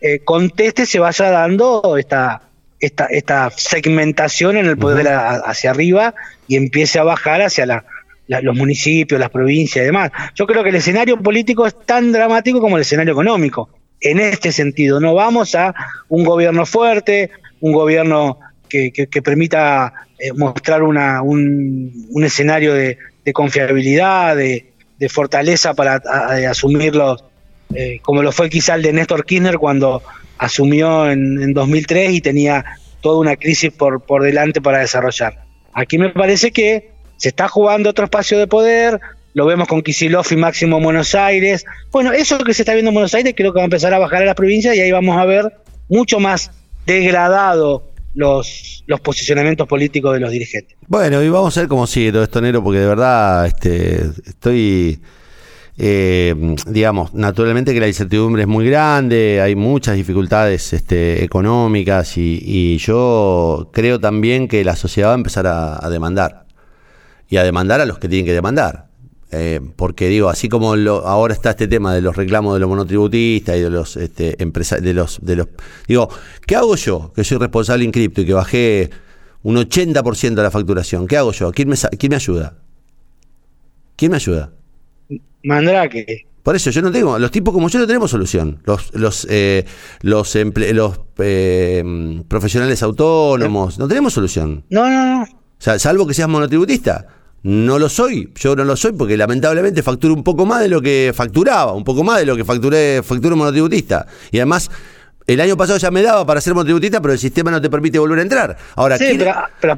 eh, 0.01 0.21
conteste 0.21 0.87
se 0.87 0.99
vaya 0.99 1.31
dando 1.31 1.97
esta, 1.97 2.43
esta, 2.79 3.07
esta 3.07 3.51
segmentación 3.51 4.59
en 4.59 4.67
el 4.67 4.77
poder 4.77 5.09
hacia 5.09 5.71
arriba 5.71 6.15
y 6.47 6.57
empiece 6.57 6.99
a 6.99 7.05
bajar 7.05 7.41
hacia 7.41 7.67
la, 7.67 7.85
los 8.29 8.55
municipios, 8.55 9.19
las 9.19 9.31
provincias 9.31 9.83
y 9.83 9.87
demás. 9.87 10.11
Yo 10.35 10.47
creo 10.47 10.63
que 10.63 10.69
el 10.69 10.77
escenario 10.77 11.21
político 11.21 11.67
es 11.67 11.75
tan 11.87 12.13
dramático 12.13 12.61
como 12.61 12.77
el 12.77 12.83
escenario 12.83 13.13
económico. 13.13 13.71
En 14.01 14.21
este 14.21 14.53
sentido, 14.53 15.01
no 15.01 15.15
vamos 15.15 15.55
a 15.55 15.75
un 16.09 16.25
gobierno 16.25 16.67
fuerte, 16.67 17.31
un 17.61 17.73
gobierno 17.73 18.39
que, 18.69 18.93
que, 18.93 19.23
permita 19.23 19.93
eh, 20.19 20.33
mostrar 20.33 20.83
una, 20.83 21.23
un, 21.23 21.93
escenario 22.23 22.75
de, 22.75 22.99
confiabilidad, 23.33 24.37
de, 24.37 24.73
fortaleza 25.09 25.75
para 25.75 26.03
asumirlos, 26.49 27.25
eh, 27.75 28.01
como 28.03 28.23
lo 28.23 28.33
fue 28.33 28.49
quizá 28.49 28.75
el 28.75 28.83
de 28.83 28.93
Néstor 28.93 29.25
Kirchner 29.25 29.59
cuando 29.59 30.03
asumió 30.39 31.11
en, 31.11 31.43
en 31.43 31.53
2003 31.55 32.13
y 32.13 32.21
tenía 32.21 32.65
toda 33.01 33.21
una 33.21 33.37
crisis 33.37 33.73
por, 33.73 34.03
por 34.03 34.23
delante 34.23 34.61
para 34.61 34.79
desarrollar. 34.79 35.45
Aquí 35.73 35.99
me 35.99 36.11
parece 36.11 36.51
que 36.51 36.91
se 37.17 37.29
está 37.29 37.49
jugando 37.49 37.91
otro 37.91 38.05
espacio 38.05 38.39
de 38.39 38.47
poder, 38.47 39.01
lo 39.35 39.45
vemos 39.45 39.69
con 39.69 39.83
Kisilov 39.83 40.25
y 40.31 40.37
Máximo 40.37 40.81
Buenos 40.81 41.15
Aires. 41.15 41.67
Bueno, 41.93 42.13
eso 42.13 42.39
que 42.39 42.55
se 42.55 42.63
está 42.63 42.73
viendo 42.73 42.89
en 42.89 42.95
Buenos 42.95 43.15
Aires 43.15 43.35
creo 43.37 43.53
que 43.53 43.59
va 43.59 43.65
a 43.65 43.67
empezar 43.67 43.93
a 43.93 43.99
bajar 43.99 44.23
a 44.23 44.25
las 44.27 44.35
provincias 44.35 44.75
y 44.75 44.81
ahí 44.81 44.91
vamos 44.91 45.17
a 45.19 45.27
ver 45.27 45.53
mucho 45.89 46.19
más 46.19 46.51
degradado 46.87 47.90
los, 48.14 48.85
posicionamientos 49.02 49.66
políticos 49.69 50.14
de 50.14 50.21
los 50.21 50.31
dirigentes. 50.31 50.76
Bueno, 50.87 51.23
y 51.23 51.28
vamos 51.28 51.57
a 51.57 51.61
ver 51.61 51.69
cómo 51.69 51.87
sigue 51.87 52.12
todo 52.12 52.23
esto, 52.23 52.40
Nero, 52.40 52.62
porque 52.62 52.78
de 52.78 52.87
verdad 52.87 53.47
este, 53.47 54.07
estoy 54.25 55.00
eh, 55.78 56.35
digamos, 56.69 57.12
naturalmente 57.12 57.75
que 57.75 57.81
la 57.81 57.87
incertidumbre 57.87 58.43
es 58.43 58.49
muy 58.49 58.66
grande, 58.66 59.43
hay 59.43 59.55
muchas 59.55 59.97
dificultades 59.97 60.73
este, 60.73 61.23
económicas 61.23 62.16
y, 62.16 62.78
yo 62.78 63.71
creo 63.73 64.00
también 64.00 64.49
que 64.49 64.64
la 64.64 64.75
sociedad 64.75 65.11
va 65.11 65.12
a 65.12 65.16
empezar 65.16 65.47
a, 65.47 65.89
demandar 65.91 66.47
y 67.28 67.37
a 67.37 67.45
demandar 67.45 67.80
a 67.80 67.87
los 67.87 67.99
que 67.99 68.08
tienen 68.08 68.25
que 68.25 68.32
demandar. 68.32 68.87
Eh, 69.32 69.60
porque 69.75 70.08
digo, 70.08 70.28
así 70.28 70.49
como 70.49 70.73
ahora 70.73 71.34
está 71.34 71.50
este 71.50 71.67
tema 71.67 71.93
de 71.93 72.00
los 72.00 72.15
reclamos 72.15 72.54
de 72.54 72.60
los 72.60 72.69
monotributistas 72.69 73.56
y 73.56 73.60
de 73.60 73.71
los 73.71 73.97
este, 73.97 74.41
empresarios, 74.41 74.84
de 74.84 74.95
los, 74.95 75.19
de 75.21 75.36
los, 75.36 75.49
digo, 75.89 76.08
¿qué 76.47 76.54
hago 76.54 76.76
yo? 76.76 77.12
Que 77.15 77.25
soy 77.25 77.39
responsable 77.39 77.84
en 77.84 77.91
cripto 77.91 78.21
y 78.21 78.26
que 78.26 78.34
bajé 78.34 78.91
un 79.43 79.56
80% 79.56 80.34
de 80.34 80.43
la 80.43 80.50
facturación. 80.50 81.06
¿Qué 81.06 81.17
hago 81.17 81.32
yo? 81.32 81.50
¿Quién 81.52 81.69
me, 81.69 81.76
quién 81.99 82.10
me 82.10 82.17
ayuda? 82.17 82.58
¿Quién 83.97 84.10
me 84.12 84.17
ayuda? 84.17 84.52
Mandrake. 85.43 86.26
Por 86.43 86.54
eso 86.54 86.71
yo 86.71 86.80
no 86.80 86.93
tengo, 86.93 87.19
los 87.19 87.32
tipos 87.32 87.52
como 87.52 87.69
yo 87.69 87.80
no 87.80 87.89
tenemos 87.89 88.08
solución. 88.08 88.60
Los 88.65 88.95
los 88.95 89.26
eh, 89.28 89.65
los, 90.02 90.32
los 90.36 91.00
eh, 91.19 92.23
profesionales 92.28 92.84
autónomos, 92.84 93.80
no 93.80 93.89
tenemos 93.89 94.12
solución. 94.12 94.65
No, 94.71 94.89
no, 94.89 95.04
no. 95.04 95.23
O 95.25 95.26
sea, 95.58 95.78
salvo 95.80 96.06
que 96.06 96.15
seas 96.15 96.28
monotributista. 96.28 97.08
No 97.47 97.78
lo 97.78 97.89
soy, 97.89 98.32
yo 98.35 98.56
no 98.56 98.65
lo 98.65 98.75
soy 98.75 98.91
porque 98.91 99.17
lamentablemente 99.17 99.80
facturo 99.80 100.13
un 100.15 100.25
poco 100.25 100.45
más 100.45 100.61
de 100.63 100.69
lo 100.69 100.82
que 100.82 101.13
facturaba, 101.15 101.75
un 101.75 101.85
poco 101.85 102.02
más 102.02 102.19
de 102.19 102.26
lo 102.26 102.35
que 102.35 102.45
facturé, 102.45 103.04
facturo 103.04 103.37
monotributista. 103.37 104.04
Y 104.32 104.39
además 104.39 104.69
el 105.26 105.41
año 105.41 105.56
pasado 105.56 105.78
ya 105.78 105.91
me 105.91 106.02
daba 106.02 106.25
para 106.25 106.41
ser 106.41 106.54
monotributista, 106.54 107.00
pero 107.00 107.12
el 107.12 107.19
sistema 107.19 107.50
no 107.50 107.60
te 107.60 107.69
permite 107.69 107.99
volver 107.99 108.21
a 108.21 108.23
entrar. 108.23 108.56
Ahora, 108.76 108.97
sí, 108.97 109.19
pero, 109.60 109.76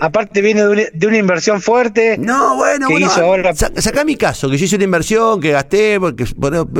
aparte, 0.00 0.40
viene 0.42 0.62
de 0.92 1.06
una, 1.06 1.16
inversión 1.18 1.60
fuerte. 1.60 2.16
No, 2.18 2.56
bueno, 2.56 2.88
bueno. 2.88 3.06
Hizo 3.06 4.04
mi 4.04 4.16
caso, 4.16 4.48
que 4.48 4.56
yo 4.56 4.64
hice 4.66 4.76
una 4.76 4.84
inversión, 4.84 5.40
que 5.40 5.50
gasté, 5.50 5.98
porque 5.98 6.26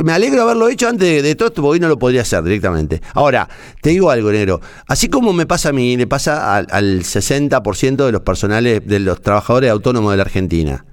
me 0.03 0.13
alegro 0.13 0.37
de 0.37 0.41
haberlo 0.43 0.69
hecho 0.69 0.87
antes 0.87 1.21
de, 1.21 1.35
todo 1.35 1.49
esto, 1.49 1.61
porque 1.61 1.73
hoy 1.73 1.79
no 1.79 1.87
lo 1.87 1.99
podría 1.99 2.21
hacer 2.21 2.43
directamente. 2.43 3.01
Ahora, 3.13 3.49
te 3.81 3.89
digo 3.89 4.09
algo, 4.09 4.31
negro. 4.31 4.61
Así 4.87 5.09
como 5.09 5.33
me 5.33 5.45
pasa 5.45 5.69
a 5.69 5.73
mí, 5.73 5.97
le 5.97 6.07
pasa 6.07 6.55
al, 6.55 6.67
al 6.71 7.01
60% 7.01 8.05
de 8.05 8.11
los 8.11 8.21
personales, 8.21 8.85
de 8.85 8.99
los 8.99 9.21
trabajadores 9.21 9.71
autónomos 9.71 10.11
de 10.11 10.17
la 10.17 10.23
Argentina. 10.23 10.85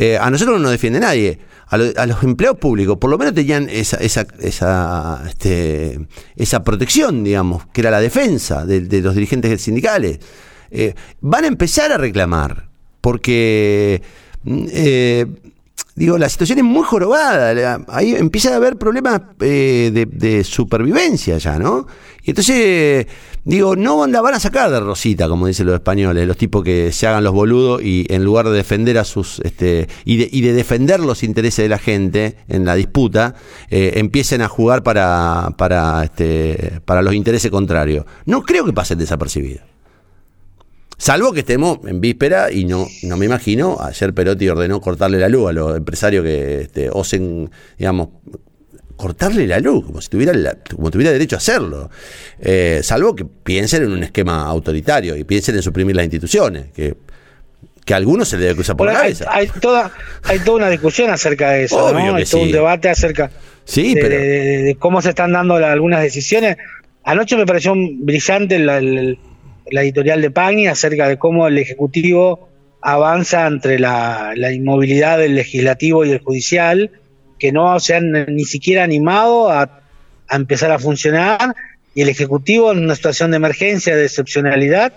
Eh, 0.00 0.16
a 0.16 0.30
nosotros 0.30 0.56
no 0.58 0.62
nos 0.62 0.70
defiende 0.70 1.00
nadie 1.00 1.40
a, 1.70 2.06
los 2.06 2.22
empleados 2.22 2.58
públicos, 2.58 2.96
por 2.98 3.10
lo 3.10 3.18
menos 3.18 3.34
tenían 3.34 3.68
esa, 3.68 3.96
esa, 3.98 4.26
esa, 4.38 5.22
este, 5.28 6.00
esa 6.36 6.62
protección, 6.62 7.24
digamos, 7.24 7.66
que 7.72 7.82
era 7.82 7.90
la 7.90 8.00
defensa 8.00 8.64
de, 8.64 9.02
los 9.02 9.14
dirigentes 9.14 9.60
sindicales. 9.60 10.18
Eh, 10.70 10.94
van 11.20 11.44
a 11.44 11.48
empezar 11.48 11.92
a 11.92 11.98
reclamar, 11.98 12.68
porque, 13.00 14.00
mm, 14.44 14.66
eh, 14.70 15.26
digo, 15.94 16.16
la 16.16 16.28
situación 16.28 16.58
es 16.58 16.64
muy 16.64 16.84
jorobada, 16.84 17.84
ahí 17.88 18.14
empieza 18.14 18.52
a 18.52 18.56
haber 18.56 18.76
problemas 18.76 19.20
de, 19.38 20.06
de, 20.10 20.44
supervivencia 20.44 21.36
ya, 21.36 21.58
¿no? 21.58 21.86
Y 22.22 22.30
entonces 22.30 23.06
Digo, 23.48 23.76
no 23.76 24.06
la 24.06 24.20
van 24.20 24.34
a 24.34 24.40
sacar 24.40 24.70
de 24.70 24.78
Rosita, 24.78 25.26
como 25.26 25.46
dicen 25.46 25.64
los 25.64 25.76
españoles, 25.76 26.28
los 26.28 26.36
tipos 26.36 26.62
que 26.62 26.92
se 26.92 27.06
hagan 27.06 27.24
los 27.24 27.32
boludos 27.32 27.82
y 27.82 28.04
en 28.10 28.22
lugar 28.22 28.44
de 28.44 28.54
defender 28.54 28.98
a 28.98 29.04
sus 29.04 29.40
este 29.40 29.88
y 30.04 30.18
de, 30.18 30.28
y 30.30 30.42
de 30.42 30.52
defender 30.52 31.00
los 31.00 31.22
intereses 31.22 31.64
de 31.64 31.70
la 31.70 31.78
gente 31.78 32.36
en 32.48 32.66
la 32.66 32.74
disputa, 32.74 33.36
eh, 33.70 33.92
empiecen 33.96 34.42
a 34.42 34.48
jugar 34.48 34.82
para 34.82 35.54
para 35.56 36.04
este 36.04 36.82
para 36.84 37.00
los 37.00 37.14
intereses 37.14 37.50
contrarios. 37.50 38.04
No 38.26 38.42
creo 38.42 38.66
que 38.66 38.74
pasen 38.74 38.98
desapercibidos. 38.98 39.62
Salvo 40.98 41.32
que 41.32 41.40
estemos 41.40 41.78
en 41.86 42.02
víspera 42.02 42.52
y 42.52 42.66
no, 42.66 42.86
no 43.04 43.16
me 43.16 43.24
imagino, 43.24 43.78
ayer 43.80 44.12
Perotti 44.12 44.46
ordenó 44.46 44.82
cortarle 44.82 45.18
la 45.18 45.30
luz 45.30 45.48
a 45.48 45.52
los 45.52 45.74
empresarios 45.74 46.22
que 46.22 46.60
este, 46.60 46.90
osen, 46.92 47.50
digamos, 47.78 48.08
cortarle 48.98 49.46
la 49.46 49.60
luz, 49.60 49.86
como 49.86 50.00
si 50.00 50.08
tuviera, 50.08 50.32
como 50.74 50.90
tuviera 50.90 51.12
derecho 51.12 51.36
a 51.36 51.38
hacerlo. 51.38 51.88
Eh, 52.40 52.80
salvo 52.82 53.14
que 53.14 53.24
piensen 53.24 53.84
en 53.84 53.92
un 53.92 54.02
esquema 54.02 54.44
autoritario 54.44 55.16
y 55.16 55.22
piensen 55.22 55.54
en 55.54 55.62
suprimir 55.62 55.94
las 55.94 56.04
instituciones, 56.04 56.66
que, 56.74 56.96
que 57.84 57.94
a 57.94 57.96
algunos 57.96 58.28
se 58.28 58.36
le 58.36 58.42
debe 58.42 58.56
cruzar 58.56 58.76
por 58.76 58.88
la 58.88 58.94
cabeza. 58.94 59.26
Hay, 59.30 59.46
toda, 59.46 59.92
hay 60.24 60.40
toda 60.40 60.56
una 60.56 60.68
discusión 60.68 61.10
acerca 61.10 61.52
de 61.52 61.64
eso, 61.64 61.96
hay 61.96 62.24
todo 62.24 62.42
un 62.42 62.50
debate 62.50 62.88
acerca 62.88 63.30
de, 63.72 64.76
cómo 64.80 65.00
se 65.00 65.10
están 65.10 65.32
dando 65.32 65.54
algunas 65.54 66.02
decisiones. 66.02 66.56
Anoche 67.04 67.36
me 67.36 67.46
pareció 67.46 67.74
brillante 67.76 68.58
la, 68.58 68.80
la, 68.80 69.82
editorial 69.82 70.20
de 70.20 70.32
Pagni 70.32 70.66
acerca 70.66 71.08
de 71.08 71.18
cómo 71.18 71.46
el 71.46 71.56
Ejecutivo 71.56 72.48
avanza 72.82 73.46
entre 73.46 73.78
la, 73.78 74.32
la 74.34 74.52
inmovilidad 74.52 75.18
del 75.18 75.36
legislativo 75.36 76.04
y 76.04 76.10
el 76.10 76.18
judicial 76.18 76.90
que 77.38 77.52
no 77.52 77.78
se 77.80 77.94
han 77.94 78.12
ni 78.34 78.44
siquiera 78.44 78.84
animado 78.84 79.50
a, 79.50 79.82
empezar 80.30 80.70
a 80.70 80.78
funcionar 80.78 81.54
y 81.94 82.02
el 82.02 82.10
Ejecutivo 82.10 82.70
en 82.70 82.84
una 82.84 82.94
situación 82.94 83.30
de 83.30 83.38
emergencia, 83.38 83.96
de 83.96 84.04
excepcionalidad, 84.04 84.92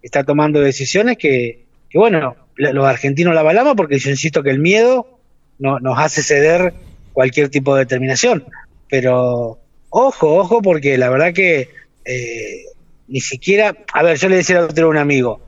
está 0.00 0.22
tomando 0.22 0.60
decisiones 0.60 1.18
que, 1.18 1.64
bueno, 1.92 2.36
los 2.54 2.86
argentinos 2.86 3.34
la 3.34 3.40
avalamos 3.40 3.74
porque 3.74 3.98
yo 3.98 4.10
insisto 4.10 4.42
que 4.42 4.50
el 4.50 4.60
miedo 4.60 5.18
no, 5.58 5.80
nos 5.80 5.98
hace 5.98 6.22
ceder 6.22 6.72
cualquier 7.12 7.48
tipo 7.48 7.74
de 7.74 7.80
determinación. 7.80 8.44
Pero 8.88 9.58
ojo, 9.90 10.36
ojo, 10.36 10.62
porque 10.62 10.96
la 10.96 11.10
verdad 11.10 11.32
que 11.32 11.68
eh, 12.04 12.64
ni 13.08 13.20
siquiera, 13.20 13.76
a 13.92 14.02
ver, 14.02 14.16
yo 14.16 14.28
le 14.28 14.36
decía 14.36 14.60
a 14.60 14.64
otro 14.64 14.88
un 14.88 14.98
amigo, 14.98 15.40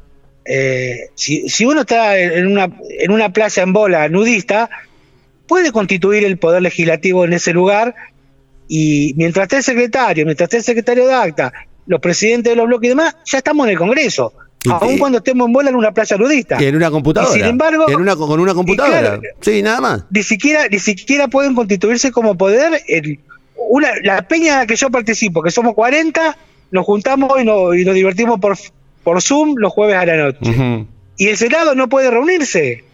eh, 0.44 1.10
si, 1.14 1.48
si 1.48 1.64
uno 1.64 1.82
está 1.82 2.18
en 2.18 2.46
una, 2.46 2.70
en 2.98 3.10
una 3.12 3.32
playa 3.32 3.62
en 3.62 3.72
bola 3.72 4.08
nudista, 4.08 4.70
puede 5.48 5.72
constituir 5.72 6.24
el 6.24 6.38
poder 6.38 6.62
legislativo 6.62 7.24
en 7.24 7.32
ese 7.32 7.52
lugar 7.52 7.94
y 8.68 9.14
mientras 9.16 9.44
esté 9.44 9.56
el 9.56 9.62
secretario, 9.64 10.24
mientras 10.24 10.46
esté 10.46 10.58
el 10.58 10.62
secretario 10.62 11.06
de 11.06 11.14
acta, 11.14 11.52
los 11.86 12.00
presidentes 12.00 12.52
de 12.52 12.56
los 12.56 12.66
bloques 12.66 12.86
y 12.86 12.90
demás, 12.90 13.16
ya 13.24 13.38
estamos 13.38 13.66
en 13.66 13.72
el 13.72 13.78
Congreso. 13.78 14.32
Aun 14.70 14.98
cuando 14.98 15.18
estemos 15.18 15.46
en 15.46 15.52
bola 15.52 15.70
en 15.70 15.76
una 15.76 15.92
playa 15.92 16.16
ludista. 16.16 16.62
Y 16.62 16.66
en 16.66 16.76
una 16.76 16.90
computadora. 16.90 17.32
sin 17.32 17.44
embargo, 17.44 17.88
en 17.88 17.96
una, 17.96 18.16
con 18.16 18.38
una 18.38 18.54
computadora. 18.54 19.20
sí, 19.40 19.62
nada 19.62 19.80
más. 19.80 20.04
Ni 20.10 20.22
siquiera, 20.22 20.68
ni 20.68 20.78
siquiera 20.78 21.28
pueden 21.28 21.54
constituirse 21.54 22.10
como 22.12 22.36
poder. 22.36 22.82
En 22.88 23.18
la 24.02 24.22
peña 24.22 24.52
en 24.54 24.58
la 24.60 24.66
que 24.66 24.76
yo 24.76 24.90
participo, 24.90 25.42
que 25.42 25.50
somos 25.50 25.74
40, 25.74 26.36
nos 26.70 26.84
juntamos 26.84 27.40
y 27.40 27.44
nos, 27.44 27.76
y 27.76 27.84
nos 27.84 27.94
divertimos 27.94 28.38
por, 28.40 28.58
por 29.02 29.22
Zoom 29.22 29.54
los 29.56 29.72
jueves 29.72 29.96
a 29.96 30.04
la 30.04 30.16
noche. 30.16 30.86
Y 31.16 31.28
el 31.28 31.36
Senado 31.36 31.74
no 31.74 31.88
puede 31.88 32.10
reunirse. 32.10 32.84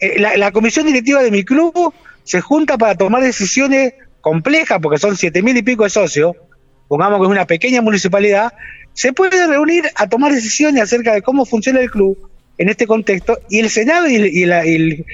Eh, 0.00 0.18
la, 0.18 0.36
la, 0.36 0.50
comisión 0.50 0.86
directiva 0.86 1.22
de 1.22 1.30
mi 1.30 1.44
club 1.44 1.92
se 2.24 2.40
junta 2.40 2.78
para 2.78 2.94
tomar 2.94 3.22
decisiones 3.22 3.94
complejas, 4.20 4.78
porque 4.82 4.98
son 4.98 5.16
siete 5.16 5.42
mil 5.42 5.56
y 5.56 5.62
pico 5.62 5.84
de 5.84 5.90
socios, 5.90 6.36
pongamos 6.88 7.20
que 7.20 7.26
es 7.26 7.30
una 7.30 7.46
pequeña 7.46 7.82
municipalidad, 7.82 8.52
se 8.92 9.12
puede 9.12 9.46
reunir 9.46 9.84
a 9.94 10.08
tomar 10.08 10.32
decisiones 10.32 10.82
acerca 10.82 11.14
de 11.14 11.22
cómo 11.22 11.44
funciona 11.44 11.80
el 11.80 11.90
club 11.90 12.18
en 12.60 12.68
este 12.68 12.86
contexto 12.86 13.38
y 13.48 13.60
el 13.60 13.70
Senado 13.70 14.06
y, 14.06 14.16
el, 14.16 15.04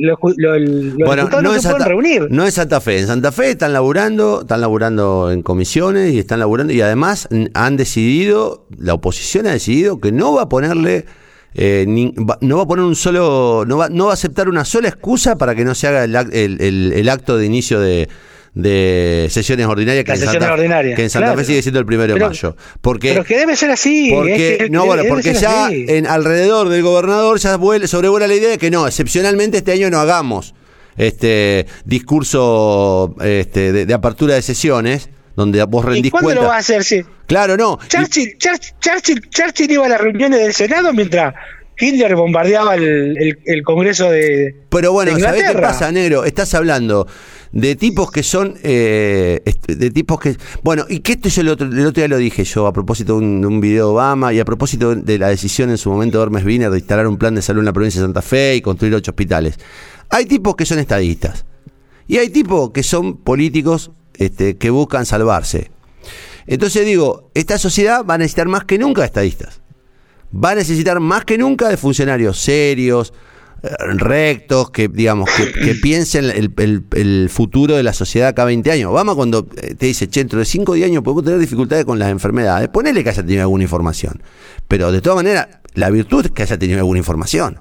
los, 0.00 0.18
diputados 0.96 1.42
no, 1.42 1.58
se 1.58 1.70
pueden 1.70 1.88
reunir. 1.88 2.26
No 2.30 2.44
es 2.44 2.54
Santa 2.54 2.82
Fe. 2.82 2.98
En 2.98 3.06
Santa 3.06 3.32
Fe 3.32 3.52
están 3.52 3.72
laburando, 3.72 4.42
están 4.42 4.60
laburando 4.60 5.30
en 5.32 5.42
comisiones 5.42 6.12
y 6.12 6.18
están 6.18 6.40
laburando 6.40 6.74
y 6.74 6.82
además 6.82 7.26
han 7.54 7.76
decidido, 7.78 8.66
la 8.76 8.92
oposición 8.92 9.46
ha 9.46 9.52
decidido 9.52 9.98
que 9.98 10.12
no 10.12 10.34
va 10.34 10.42
a 10.42 10.48
ponerle 10.50 11.06
eh, 11.58 11.84
no 11.86 12.56
va 12.56 12.62
a 12.62 12.66
poner 12.66 12.84
un 12.84 12.94
solo, 12.94 13.64
no 13.66 13.76
va, 13.76 13.88
no 13.88 14.06
va 14.06 14.12
a 14.12 14.14
aceptar 14.14 14.48
una 14.48 14.64
sola 14.64 14.88
excusa 14.88 15.36
para 15.36 15.54
que 15.54 15.64
no 15.64 15.74
se 15.74 15.88
haga 15.88 16.04
el 16.04 17.08
acto 17.08 17.36
de 17.36 17.46
inicio 17.46 17.80
de, 17.80 18.08
de 18.54 19.28
sesiones 19.30 19.66
ordinarias 19.66 20.04
que, 20.04 20.12
en 20.12 20.18
Santa, 20.18 20.56
que 20.56 21.02
en 21.02 21.10
Santa, 21.10 21.36
Fe 21.36 21.44
sigue 21.44 21.62
siendo 21.62 21.78
el 21.78 21.86
primero 21.86 22.14
de 22.14 22.20
mayo. 22.20 22.56
Porque, 22.80 23.10
pero 23.10 23.24
que 23.24 23.38
debe 23.38 23.56
ser 23.56 23.70
así. 23.70 24.10
Porque, 24.12 24.68
no, 24.70 24.86
bueno, 24.86 25.04
porque 25.08 25.34
ya 25.34 25.68
en 25.70 26.06
alrededor 26.06 26.68
del 26.68 26.82
gobernador 26.82 27.38
ya 27.38 27.58
sobrevuela 27.86 28.26
la 28.26 28.34
idea 28.34 28.50
de 28.50 28.58
que 28.58 28.70
no, 28.70 28.86
excepcionalmente 28.86 29.58
este 29.58 29.72
año 29.72 29.90
no 29.90 29.98
hagamos 29.98 30.54
este 30.96 31.66
discurso 31.84 33.14
este, 33.22 33.86
de, 33.86 33.94
apertura 33.94 34.34
de 34.34 34.42
sesiones 34.42 35.10
donde 35.38 35.62
vos 35.64 35.84
rendís 35.84 36.06
¿Y 36.06 36.10
cuándo 36.10 36.34
lo 36.34 36.42
va 36.48 36.56
a 36.56 36.58
hacer? 36.58 36.82
Sí. 36.82 37.04
Claro, 37.26 37.56
no. 37.56 37.78
Churchill, 37.86 38.36
Churchill, 38.38 39.30
Churchill, 39.30 39.70
iba 39.70 39.86
a 39.86 39.88
las 39.88 40.00
reuniones 40.00 40.40
del 40.40 40.52
Senado 40.52 40.92
mientras 40.92 41.32
Hitler 41.78 42.16
bombardeaba 42.16 42.74
el, 42.74 43.38
el, 43.44 43.62
Congreso 43.62 44.10
de. 44.10 44.56
Pero 44.68 44.92
bueno, 44.92 45.16
¿sabés 45.18 45.44
qué 45.44 45.58
pasa, 45.58 45.92
negro? 45.92 46.24
Estás 46.24 46.54
hablando 46.54 47.06
de 47.52 47.76
tipos 47.76 48.10
que 48.10 48.24
son, 48.24 48.56
eh, 48.64 49.40
de 49.68 49.90
tipos 49.90 50.18
que, 50.18 50.36
bueno, 50.64 50.84
y 50.88 51.00
que 51.00 51.12
esto 51.12 51.28
yo 51.28 51.42
el 51.42 51.48
otro, 51.50 51.68
el 51.68 51.86
otro 51.86 52.00
día 52.00 52.08
lo 52.08 52.16
dije 52.16 52.42
yo 52.42 52.66
a 52.66 52.72
propósito 52.72 53.20
de 53.20 53.26
un, 53.26 53.60
video 53.60 53.86
de 53.86 53.92
Obama 53.92 54.32
y 54.32 54.40
a 54.40 54.44
propósito 54.44 54.96
de 54.96 55.18
la 55.18 55.28
decisión 55.28 55.70
en 55.70 55.78
su 55.78 55.88
momento 55.88 56.18
de 56.18 56.24
Hermes 56.24 56.44
Wiener 56.44 56.70
de 56.70 56.78
instalar 56.78 57.06
un 57.06 57.16
plan 57.16 57.36
de 57.36 57.42
salud 57.42 57.60
en 57.60 57.66
la 57.66 57.72
provincia 57.72 58.00
de 58.00 58.06
Santa 58.06 58.22
Fe 58.22 58.56
y 58.56 58.60
construir 58.60 58.94
ocho 58.96 59.12
hospitales. 59.12 59.54
Hay 60.10 60.26
tipos 60.26 60.56
que 60.56 60.66
son 60.66 60.80
estadistas 60.80 61.46
y 62.08 62.16
hay 62.16 62.30
tipos 62.30 62.70
que 62.70 62.82
son 62.82 63.18
políticos 63.18 63.92
este, 64.18 64.56
que 64.56 64.70
buscan 64.70 65.06
salvarse. 65.06 65.70
Entonces 66.46 66.84
digo, 66.84 67.30
esta 67.34 67.58
sociedad 67.58 68.04
va 68.04 68.14
a 68.14 68.18
necesitar 68.18 68.48
más 68.48 68.64
que 68.64 68.78
nunca 68.78 69.02
de 69.02 69.06
estadistas. 69.06 69.60
Va 70.32 70.50
a 70.50 70.54
necesitar 70.54 71.00
más 71.00 71.24
que 71.24 71.38
nunca 71.38 71.68
de 71.68 71.76
funcionarios 71.76 72.38
serios, 72.38 73.12
rectos, 73.62 74.70
que 74.70 74.88
digamos, 74.88 75.28
que, 75.30 75.74
piensen 75.82 76.24
el, 76.24 77.28
futuro 77.30 77.76
de 77.76 77.82
la 77.82 77.92
sociedad 77.92 78.34
cada 78.34 78.46
20 78.46 78.70
años. 78.70 78.90
Obama 78.90 79.14
cuando 79.14 79.48
eh, 79.56 79.74
te 79.74 79.86
dice, 79.86 80.08
che, 80.08 80.20
dentro 80.20 80.38
de 80.38 80.44
5 80.44 80.72
o 80.72 80.74
10 80.74 80.90
años 80.90 81.02
podemos 81.02 81.24
tener 81.24 81.38
dificultades 81.38 81.84
con 81.84 81.98
las 81.98 82.10
enfermedades, 82.10 82.68
ponele 82.68 83.02
que 83.02 83.10
haya 83.10 83.22
tenido 83.22 83.42
alguna 83.42 83.64
información. 83.64 84.22
Pero 84.68 84.92
de 84.92 85.00
todas 85.00 85.16
maneras, 85.16 85.48
la 85.74 85.90
virtud 85.90 86.26
es 86.26 86.32
que 86.32 86.42
haya 86.42 86.58
tenido 86.58 86.78
alguna 86.78 86.98
información. 86.98 87.60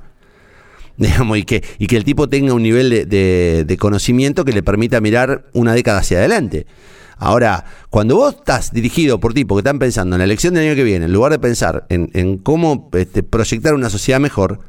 Digamos, 0.99 1.37
y 1.37 1.43
que, 1.43 1.63
y 1.77 1.87
que 1.87 1.97
el 1.97 2.03
tipo 2.03 2.27
tenga 2.27 2.53
un 2.53 2.63
nivel 2.63 2.89
de, 2.89 3.77
conocimiento 3.79 4.43
que 4.43 4.51
le 4.51 4.63
permita 4.63 4.99
mirar 4.99 5.45
una 5.53 5.73
década 5.73 5.99
hacia 5.99 6.17
adelante. 6.17 6.65
Ahora, 7.19 7.65
cuando 7.89 8.15
vos 8.15 8.35
estás 8.35 8.71
dirigido 8.71 9.19
por 9.19 9.33
tipos 9.33 9.55
que 9.57 9.59
están 9.59 9.79
pensando 9.79 10.15
en 10.15 10.19
la 10.19 10.25
elección 10.25 10.53
del 10.53 10.67
año 10.67 10.75
que 10.75 10.83
viene, 10.83 11.05
en 11.05 11.13
lugar 11.13 11.31
de 11.31 11.39
pensar 11.39 11.85
en, 11.89 12.37
cómo 12.37 12.89
este, 12.93 13.23
proyectar 13.23 13.73
una 13.73 13.89
sociedad 13.89 14.19
mejor, 14.19 14.59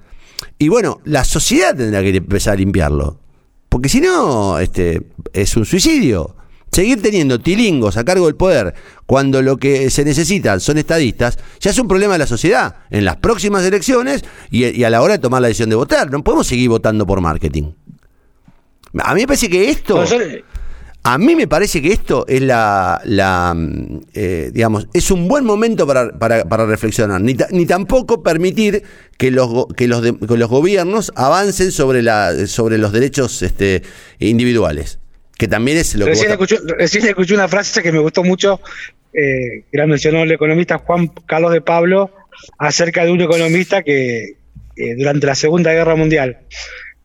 y 0.59 0.69
bueno, 0.69 1.01
la 1.05 1.25
sociedad 1.25 1.77
tendrá 1.77 2.03
que 2.03 2.17
empezar 2.17 2.55
a 2.55 2.57
limpiarlo. 2.57 3.21
Porque 3.69 3.89
si 3.89 4.01
no, 4.01 4.59
este, 4.59 5.09
es 5.33 5.57
un 5.57 5.65
suicidio. 5.65 6.38
Seguir 6.71 7.03
teniendo 7.03 7.39
tilingos 7.41 7.97
a 7.97 8.05
cargo 8.05 8.27
del 8.27 8.37
poder 8.37 8.75
cuando 9.07 9.43
lo 9.43 9.57
que 9.57 9.91
se 9.91 10.05
necesitan 10.05 10.61
son 10.61 10.79
estadistas, 10.79 11.39
ya 11.61 11.71
es 11.71 11.79
un 11.79 11.89
problema 11.89 12.13
de 12.15 12.19
la 12.21 12.27
sociedad 12.27 12.77
en 12.91 13.05
las 13.05 13.17
próximas 13.17 13.65
elecciones 13.65 14.25
y, 14.51 14.83
a 14.85 14.91
la 14.91 15.03
hora 15.03 15.15
de 15.15 15.19
tomar 15.19 15.43
la 15.43 15.49
decisión 15.49 15.71
de 15.71 15.77
votar. 15.77 16.11
No 16.11 16.23
podemos 16.23 16.47
seguir 16.47 16.69
votando 16.69 17.07
por 17.07 17.21
marketing. 17.21 17.73
A 18.99 19.15
mí 19.15 19.23
me 19.23 19.27
parece 19.27 19.49
que 19.49 19.71
esto... 19.71 20.05
A 21.05 21.17
mí 21.17 21.35
me 21.35 21.47
parece 21.47 21.81
que 21.81 21.93
esto 21.93 22.27
es 22.29 22.43
la, 22.43 23.01
la 23.05 23.57
eh, 24.13 24.51
digamos, 24.53 24.89
es 24.93 25.11
un 25.11 25.27
buen 25.27 25.45
momento 25.45 25.87
para, 25.87 26.11
para, 26.19 26.67
reflexionar, 26.67 27.21
ni, 27.21 27.35
ni, 27.51 27.65
tampoco 27.65 28.23
permitir 28.23 28.83
que 29.17 29.31
los, 29.31 29.67
que 29.75 29.89
los, 29.89 30.03
los 30.03 30.51
gobiernos 30.51 31.13
avancen 31.15 31.73
sobre, 31.73 32.03
la, 32.03 32.47
sobre 32.47 32.77
los 32.77 32.93
derechos 32.93 33.41
este, 33.41 33.85
individuales, 34.19 34.99
que 35.39 35.49
también 35.49 35.79
es 35.79 35.95
lo 35.95 36.05
recién 36.05 36.37
que... 36.37 36.75
recién 36.77 37.07
escuché 37.07 37.35
una 37.35 37.49
frase 37.49 37.83
que 37.83 37.93
me 37.93 37.99
gustó 37.99 38.23
mucho, 38.23 38.61
eh, 39.15 39.65
que 39.71 39.79
la 39.79 39.87
mencionó 39.87 40.23
el 40.23 40.33
economista 40.33 40.79
Juan 40.79 41.09
Carlos 41.25 41.53
de 41.53 41.63
Pablo, 41.63 42.11
acerca 42.59 43.05
de 43.05 43.13
un 43.13 43.21
economista 43.23 43.83
que 43.83 44.37
durante 44.97 45.27
la 45.27 45.35
Segunda 45.35 45.73
Guerra 45.73 45.97
Mundial 45.97 46.39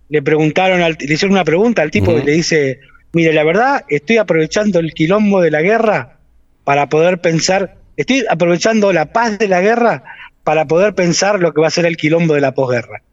le 0.10 0.22
preguntaron, 0.22 0.82
al, 0.82 0.96
le 1.00 1.14
hicieron 1.14 1.32
una 1.32 1.44
pregunta 1.44 1.82
al 1.82 1.90
tipo 1.90 2.12
y 2.12 2.22
le 2.22 2.34
dice 2.34 2.80
Mire, 3.14 3.32
la 3.32 3.44
verdad, 3.44 3.86
estoy 3.90 4.18
aprovechando 4.18 4.80
el 4.80 4.92
quilombo 4.94 5.40
de 5.40 5.52
la 5.52 5.62
guerra 5.62 6.18
para 6.64 6.90
poder 6.90 7.20
pensar, 7.22 7.76
estoy 7.96 8.26
aprovechando 8.28 8.92
la 8.92 9.14
paz 9.14 9.38
de 9.38 9.48
la 9.48 9.62
guerra 9.62 10.04
para 10.44 10.66
poder 10.66 10.96
pensar 10.96 11.40
lo 11.40 11.54
que 11.54 11.62
va 11.62 11.68
a 11.68 11.72
ser 11.72 11.86
el 11.86 11.96
quilombo 11.96 12.34
de 12.34 12.42
la 12.42 12.56
posguerra. 12.56 13.04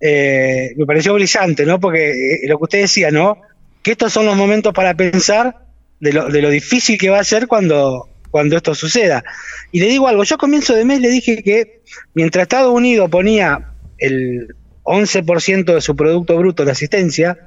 Eh, 0.00 0.72
me 0.76 0.86
pareció 0.86 1.14
brillante, 1.14 1.66
¿no? 1.66 1.80
Porque 1.80 2.10
eh, 2.10 2.40
lo 2.46 2.58
que 2.58 2.64
usted 2.64 2.80
decía, 2.82 3.10
¿no? 3.10 3.38
Que 3.82 3.92
estos 3.92 4.12
son 4.12 4.26
los 4.26 4.36
momentos 4.36 4.72
para 4.72 4.94
pensar 4.94 5.66
de 6.00 6.12
lo, 6.12 6.28
de 6.28 6.42
lo 6.42 6.50
difícil 6.50 6.98
que 6.98 7.10
va 7.10 7.18
a 7.18 7.24
ser 7.24 7.46
cuando, 7.46 8.08
cuando 8.30 8.56
esto 8.56 8.74
suceda. 8.74 9.24
Y 9.72 9.80
le 9.80 9.86
digo 9.86 10.08
algo, 10.08 10.24
yo 10.24 10.34
a 10.36 10.38
comienzo 10.38 10.74
de 10.74 10.84
mes 10.84 11.00
le 11.00 11.08
dije 11.08 11.42
que 11.42 11.82
mientras 12.14 12.42
Estados 12.42 12.72
Unidos 12.72 13.10
ponía 13.10 13.72
el 13.98 14.54
11% 14.84 15.74
de 15.74 15.80
su 15.80 15.94
Producto 15.94 16.36
Bruto 16.36 16.64
de 16.64 16.72
asistencia, 16.72 17.38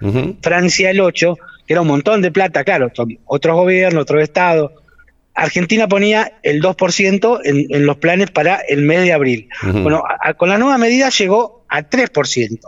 Francia 0.41 0.91
el 0.91 1.00
8%, 1.00 1.38
que 1.65 1.74
era 1.74 1.82
un 1.82 1.88
montón 1.88 2.22
de 2.22 2.32
plata, 2.32 2.63
claro, 2.63 2.91
otros 3.26 3.56
gobiernos, 3.56 4.04
otros 4.04 4.22
estados. 4.22 4.72
Argentina 5.34 5.88
ponía 5.88 6.34
el 6.43 6.62
2% 6.62 7.39
en, 7.43 7.65
en, 7.69 7.86
los 7.86 7.98
planes 7.98 8.30
para 8.30 8.58
el 8.58 8.84
mes 8.84 9.02
de 9.02 9.13
abril. 9.13 9.50
Bueno, 9.63 10.04
con 10.38 10.50
la 10.50 10.58
nueva 10.58 10.78
medida 10.78 11.10
llegó 11.10 11.65
a 11.67 11.82
3%, 11.89 12.60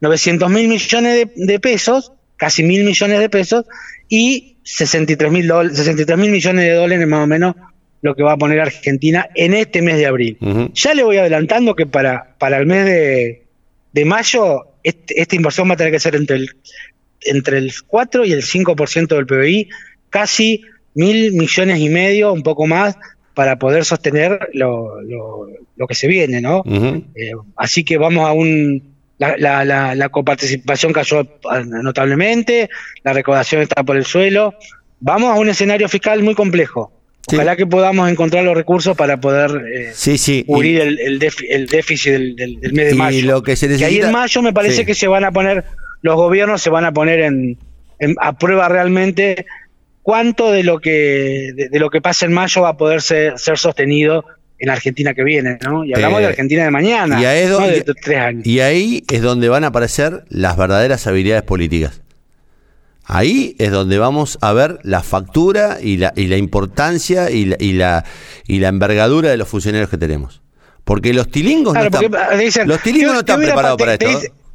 900 0.00 0.50
mil 0.50 0.68
millones 0.68 1.28
de, 1.34 1.60
pesos, 1.60 2.12
casi 2.36 2.62
mil 2.62 2.84
millones 2.84 3.20
de 3.20 3.28
pesos, 3.28 3.64
y 4.08 4.56
63 4.62 5.30
mil 5.30 6.30
millones 6.30 6.64
de 6.64 6.72
dólares 6.72 7.06
más 7.06 7.24
o 7.24 7.26
menos 7.26 7.54
lo 8.02 8.14
que 8.14 8.22
va 8.22 8.32
a 8.32 8.36
poner 8.36 8.60
Argentina 8.60 9.28
en 9.34 9.54
este 9.54 9.82
mes 9.82 9.96
de 9.96 10.06
abril. 10.06 10.38
Ya 10.74 10.94
le 10.94 11.02
voy 11.02 11.16
adelantando 11.16 11.74
que 11.74 11.86
para, 11.86 12.36
para 12.38 12.58
el 12.58 12.66
mes 12.66 12.84
de, 12.84 13.42
de 13.92 14.04
mayo 14.04 14.66
este, 14.84 15.20
esta 15.20 15.34
inversión 15.34 15.68
va 15.68 15.74
a 15.74 15.76
tener 15.76 15.92
que 15.92 15.98
ser 15.98 16.14
entre 16.14 16.36
el 16.36 16.50
entre 17.22 17.58
el 17.58 17.72
4 17.86 18.24
y 18.24 18.32
el 18.32 18.42
5% 18.42 19.08
del 19.08 19.26
PBI, 19.26 19.68
casi 20.10 20.62
mil 20.94 21.32
millones 21.32 21.80
y 21.80 21.88
medio, 21.88 22.32
un 22.32 22.42
poco 22.42 22.66
más, 22.66 22.96
para 23.34 23.58
poder 23.58 23.84
sostener 23.84 24.48
lo, 24.54 25.00
lo, 25.02 25.86
que 25.86 25.94
se 25.94 26.06
viene, 26.06 26.40
¿no? 26.40 26.62
Eh, 27.14 27.32
así 27.56 27.84
que 27.84 27.98
vamos 27.98 28.26
a 28.26 28.32
un... 28.32 28.95
La, 29.18 29.64
la, 29.64 29.94
la, 29.94 30.08
coparticipación 30.10 30.92
cayó 30.92 31.26
notablemente, 31.64 32.68
la 33.02 33.14
recaudación 33.14 33.62
está 33.62 33.82
por 33.82 33.96
el 33.96 34.04
suelo. 34.04 34.54
Vamos 35.00 35.34
a 35.34 35.40
un 35.40 35.48
escenario 35.48 35.88
fiscal 35.88 36.22
muy 36.22 36.34
complejo. 36.34 36.92
Ojalá 37.32 37.56
que 37.56 37.66
podamos 37.66 38.08
encontrar 38.10 38.44
los 38.44 38.54
recursos 38.54 38.96
para 38.96 39.18
poder 39.18 39.62
eh, 39.74 40.44
cubrir 40.46 40.80
el, 40.80 40.98
el, 41.00 41.66
déficit 41.66 42.12
del, 42.12 42.36
del, 42.36 42.72
mes 42.72 42.90
de 42.90 42.94
mayo. 42.94 43.26
Lo 43.26 43.42
que, 43.42 43.56
se 43.56 43.66
necesita... 43.66 43.88
ahí 43.88 44.00
en 44.00 44.12
mayo 44.12 44.42
me 44.42 44.52
parece 44.52 44.84
que 44.84 44.94
se 44.94 45.08
van 45.08 45.24
a 45.24 45.32
poner 45.32 45.64
los 46.02 46.16
gobiernos 46.16 46.62
se 46.62 46.70
van 46.70 46.84
a 46.84 46.92
poner 46.92 47.20
en, 47.20 47.58
a 48.20 48.38
prueba 48.38 48.68
realmente 48.68 49.46
cuánto 50.02 50.52
de 50.52 50.62
lo 50.62 50.78
que 50.78 51.52
de, 51.54 51.78
lo 51.78 51.90
que 51.90 52.00
pasa 52.00 52.26
en 52.26 52.32
mayo 52.32 52.62
va 52.62 52.70
a 52.70 52.76
poder 52.76 53.02
ser, 53.02 53.38
ser 53.38 53.58
sostenido 53.58 54.24
en 54.58 54.68
la 54.68 54.74
Argentina 54.74 55.14
que 55.14 55.22
viene, 55.22 55.58
¿no? 55.62 55.84
Y 55.84 55.92
hablamos 55.92 56.18
de 56.18 56.24
eh, 56.24 56.28
Argentina 56.28 56.64
de 56.64 56.70
mañana, 56.70 57.20
y 57.20 57.24
ahí 57.24 57.46
no 57.48 57.60
de 57.60 57.82
tres 57.82 58.18
años. 58.18 58.46
Y 58.46 58.60
ahí 58.60 59.04
es 59.10 59.22
donde 59.22 59.48
van 59.48 59.64
a 59.64 59.68
aparecer 59.68 60.24
las 60.28 60.56
verdaderas 60.56 61.06
habilidades 61.06 61.42
políticas. 61.42 62.02
Ahí 63.04 63.54
es 63.58 63.70
donde 63.70 63.98
vamos 63.98 64.36
a 64.40 64.52
ver 64.52 64.80
la 64.82 65.02
factura 65.02 65.78
y 65.80 65.96
la, 65.98 66.12
y 66.16 66.26
la 66.26 66.36
importancia 66.36 67.30
y 67.30 67.44
la, 67.44 67.56
y 67.60 67.72
la, 67.74 68.04
y 68.48 68.58
la 68.58 68.68
envergadura 68.68 69.30
de 69.30 69.36
los 69.36 69.46
funcionarios 69.46 69.88
que 69.88 69.96
tenemos. 69.96 70.42
Porque 70.82 71.14
los 71.14 71.28
tilingos 71.30 71.74
no 71.74 71.84
están, 71.84 72.04
los 72.66 72.82
tilingos 72.82 73.12
no 73.12 73.20
están 73.20 73.40
preparados 73.40 73.78
para 73.78 73.94
esto. 73.94 74.08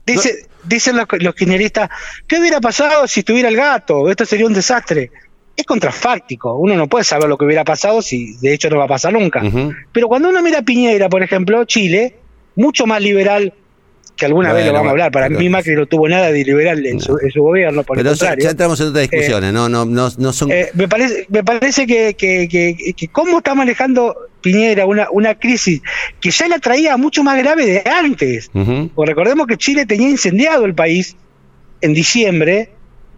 Dice, 0.05 0.47
dicen 0.63 0.97
los, 0.97 1.05
los 1.19 1.35
kirchneristas, 1.35 1.89
¿qué 2.27 2.39
hubiera 2.39 2.59
pasado 2.59 3.07
si 3.07 3.21
estuviera 3.21 3.47
el 3.47 3.55
gato? 3.55 4.09
Esto 4.09 4.25
sería 4.25 4.45
un 4.45 4.53
desastre. 4.53 5.11
Es 5.61 5.65
contrafáctico. 5.65 6.55
Uno 6.55 6.75
no 6.75 6.87
puede 6.87 7.03
saber 7.03 7.29
lo 7.29 7.37
que 7.37 7.45
hubiera 7.45 7.63
pasado 7.63 8.01
si 8.01 8.35
de 8.37 8.53
hecho 8.53 8.69
no 8.69 8.77
va 8.77 8.85
a 8.85 8.89
pasar 8.89 9.13
nunca. 9.13 9.41
Pero 9.91 10.07
cuando 10.07 10.29
uno 10.29 10.41
mira 10.41 10.59
a 10.59 10.61
Piñera, 10.63 11.09
por 11.09 11.23
ejemplo, 11.23 11.63
Chile, 11.65 12.15
mucho 12.55 12.85
más 12.85 13.01
liberal 13.01 13.53
que 14.15 14.25
alguna 14.25 14.53
vez 14.53 14.67
lo 14.67 14.73
vamos 14.73 14.89
a 14.89 14.91
hablar. 14.91 15.11
Para 15.11 15.29
mí 15.29 15.49
Macri 15.49 15.75
no 15.75 15.87
tuvo 15.87 16.07
nada 16.07 16.31
de 16.31 16.43
liberal 16.43 16.85
en, 16.85 16.99
su, 16.99 17.17
gobierno, 17.35 17.83
por 17.83 17.97
pero 17.97 18.13
Ya, 18.13 18.33
entramos 18.33 18.79
en 18.79 18.87
otras 18.89 19.09
discusiones, 19.09 19.49
eh, 19.49 19.53
no, 19.53 19.67
no, 19.67 19.85
no, 19.85 20.09
no 20.15 20.33
son... 20.33 20.51
Eh, 20.51 20.69
me 20.73 20.87
parece, 20.87 21.25
me 21.29 21.43
parece 21.43 21.87
que, 21.87 22.13
que, 22.13 22.47
que, 22.47 23.07
cómo 23.07 23.39
está 23.39 23.55
manejando 23.55 24.15
Piñera 24.41 24.85
una, 24.85 25.07
una 25.11 25.35
crisis 25.35 25.81
que 26.19 26.31
ya 26.31 26.47
la 26.47 26.59
traía 26.59 26.97
mucho 26.97 27.23
más 27.23 27.37
grave 27.37 27.65
de 27.65 27.83
antes. 27.89 28.51
Porque 28.53 29.11
recordemos 29.11 29.47
que 29.47 29.57
Chile 29.57 29.85
tenía 29.85 30.09
incendiado 30.09 30.65
el 30.65 30.75
país 30.75 31.15
en 31.81 31.93
diciembre, 31.93 32.69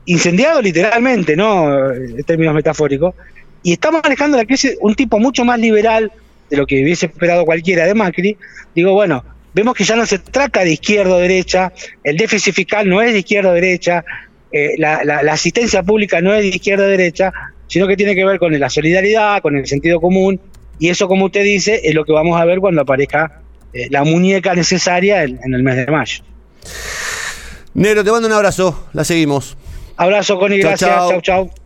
incendiado 0.05 0.61
literalmente, 0.61 1.35
no 1.35 1.91
en 1.91 2.23
términos 2.23 2.53
metafóricos, 2.53 3.15
y 3.63 3.73
está 3.73 3.91
manejando 3.91 4.37
la 4.37 4.45
crisis 4.45 4.77
un 4.81 4.95
tipo 4.95 5.19
mucho 5.19 5.45
más 5.45 5.59
liberal 5.59 6.11
de 6.49 6.57
lo 6.57 6.65
que 6.65 6.83
hubiese 6.83 7.05
esperado 7.05 7.45
cualquiera 7.45 7.85
de 7.85 7.93
Macri. 7.93 8.37
Digo, 8.75 8.93
bueno, 8.93 9.23
vemos 9.53 9.73
que 9.75 9.83
ya 9.83 9.95
no 9.95 10.05
se 10.05 10.19
trata 10.19 10.63
de 10.63 10.73
izquierda 10.73 11.15
o 11.15 11.19
derecha, 11.19 11.71
el 12.03 12.17
déficit 12.17 12.53
fiscal 12.53 12.87
no 12.87 13.01
es 13.01 13.13
de 13.13 13.19
izquierda 13.19 13.51
o 13.51 13.53
derecha, 13.53 14.03
eh, 14.51 14.75
la, 14.77 14.97
asistencia 15.31 15.81
pública 15.81 16.21
no 16.21 16.33
es 16.33 16.41
de 16.41 16.49
izquierda 16.49 16.85
o 16.85 16.87
derecha, 16.87 17.31
sino 17.67 17.87
que 17.87 17.95
tiene 17.95 18.15
que 18.15 18.25
ver 18.25 18.37
con 18.37 18.57
la 18.59 18.69
solidaridad, 18.69 19.41
con 19.41 19.55
el 19.55 19.65
sentido 19.65 19.99
común, 19.99 20.39
y 20.79 20.89
eso, 20.89 21.07
como 21.07 21.25
usted 21.25 21.43
dice, 21.43 21.81
es 21.83 21.93
lo 21.93 22.03
que 22.03 22.11
vamos 22.11 22.39
a 22.39 22.45
ver 22.45 22.59
cuando 22.59 22.81
aparezca 22.81 23.41
eh, 23.73 23.87
la 23.89 24.03
muñeca 24.03 24.53
necesaria 24.53 25.23
en, 25.23 25.53
el 25.53 25.63
mes 25.63 25.77
de 25.77 25.87
mayo. 25.87 26.23
Negro, 27.73 28.03
te 28.03 28.11
mando 28.11 28.27
un 28.27 28.33
abrazo, 28.33 28.87
la 28.93 29.03
seguimos. 29.03 29.57
Abrazo, 29.97 30.39
Connie, 30.39 30.60
gracias, 30.60 30.89
chau, 30.89 31.21
chau. 31.21 31.62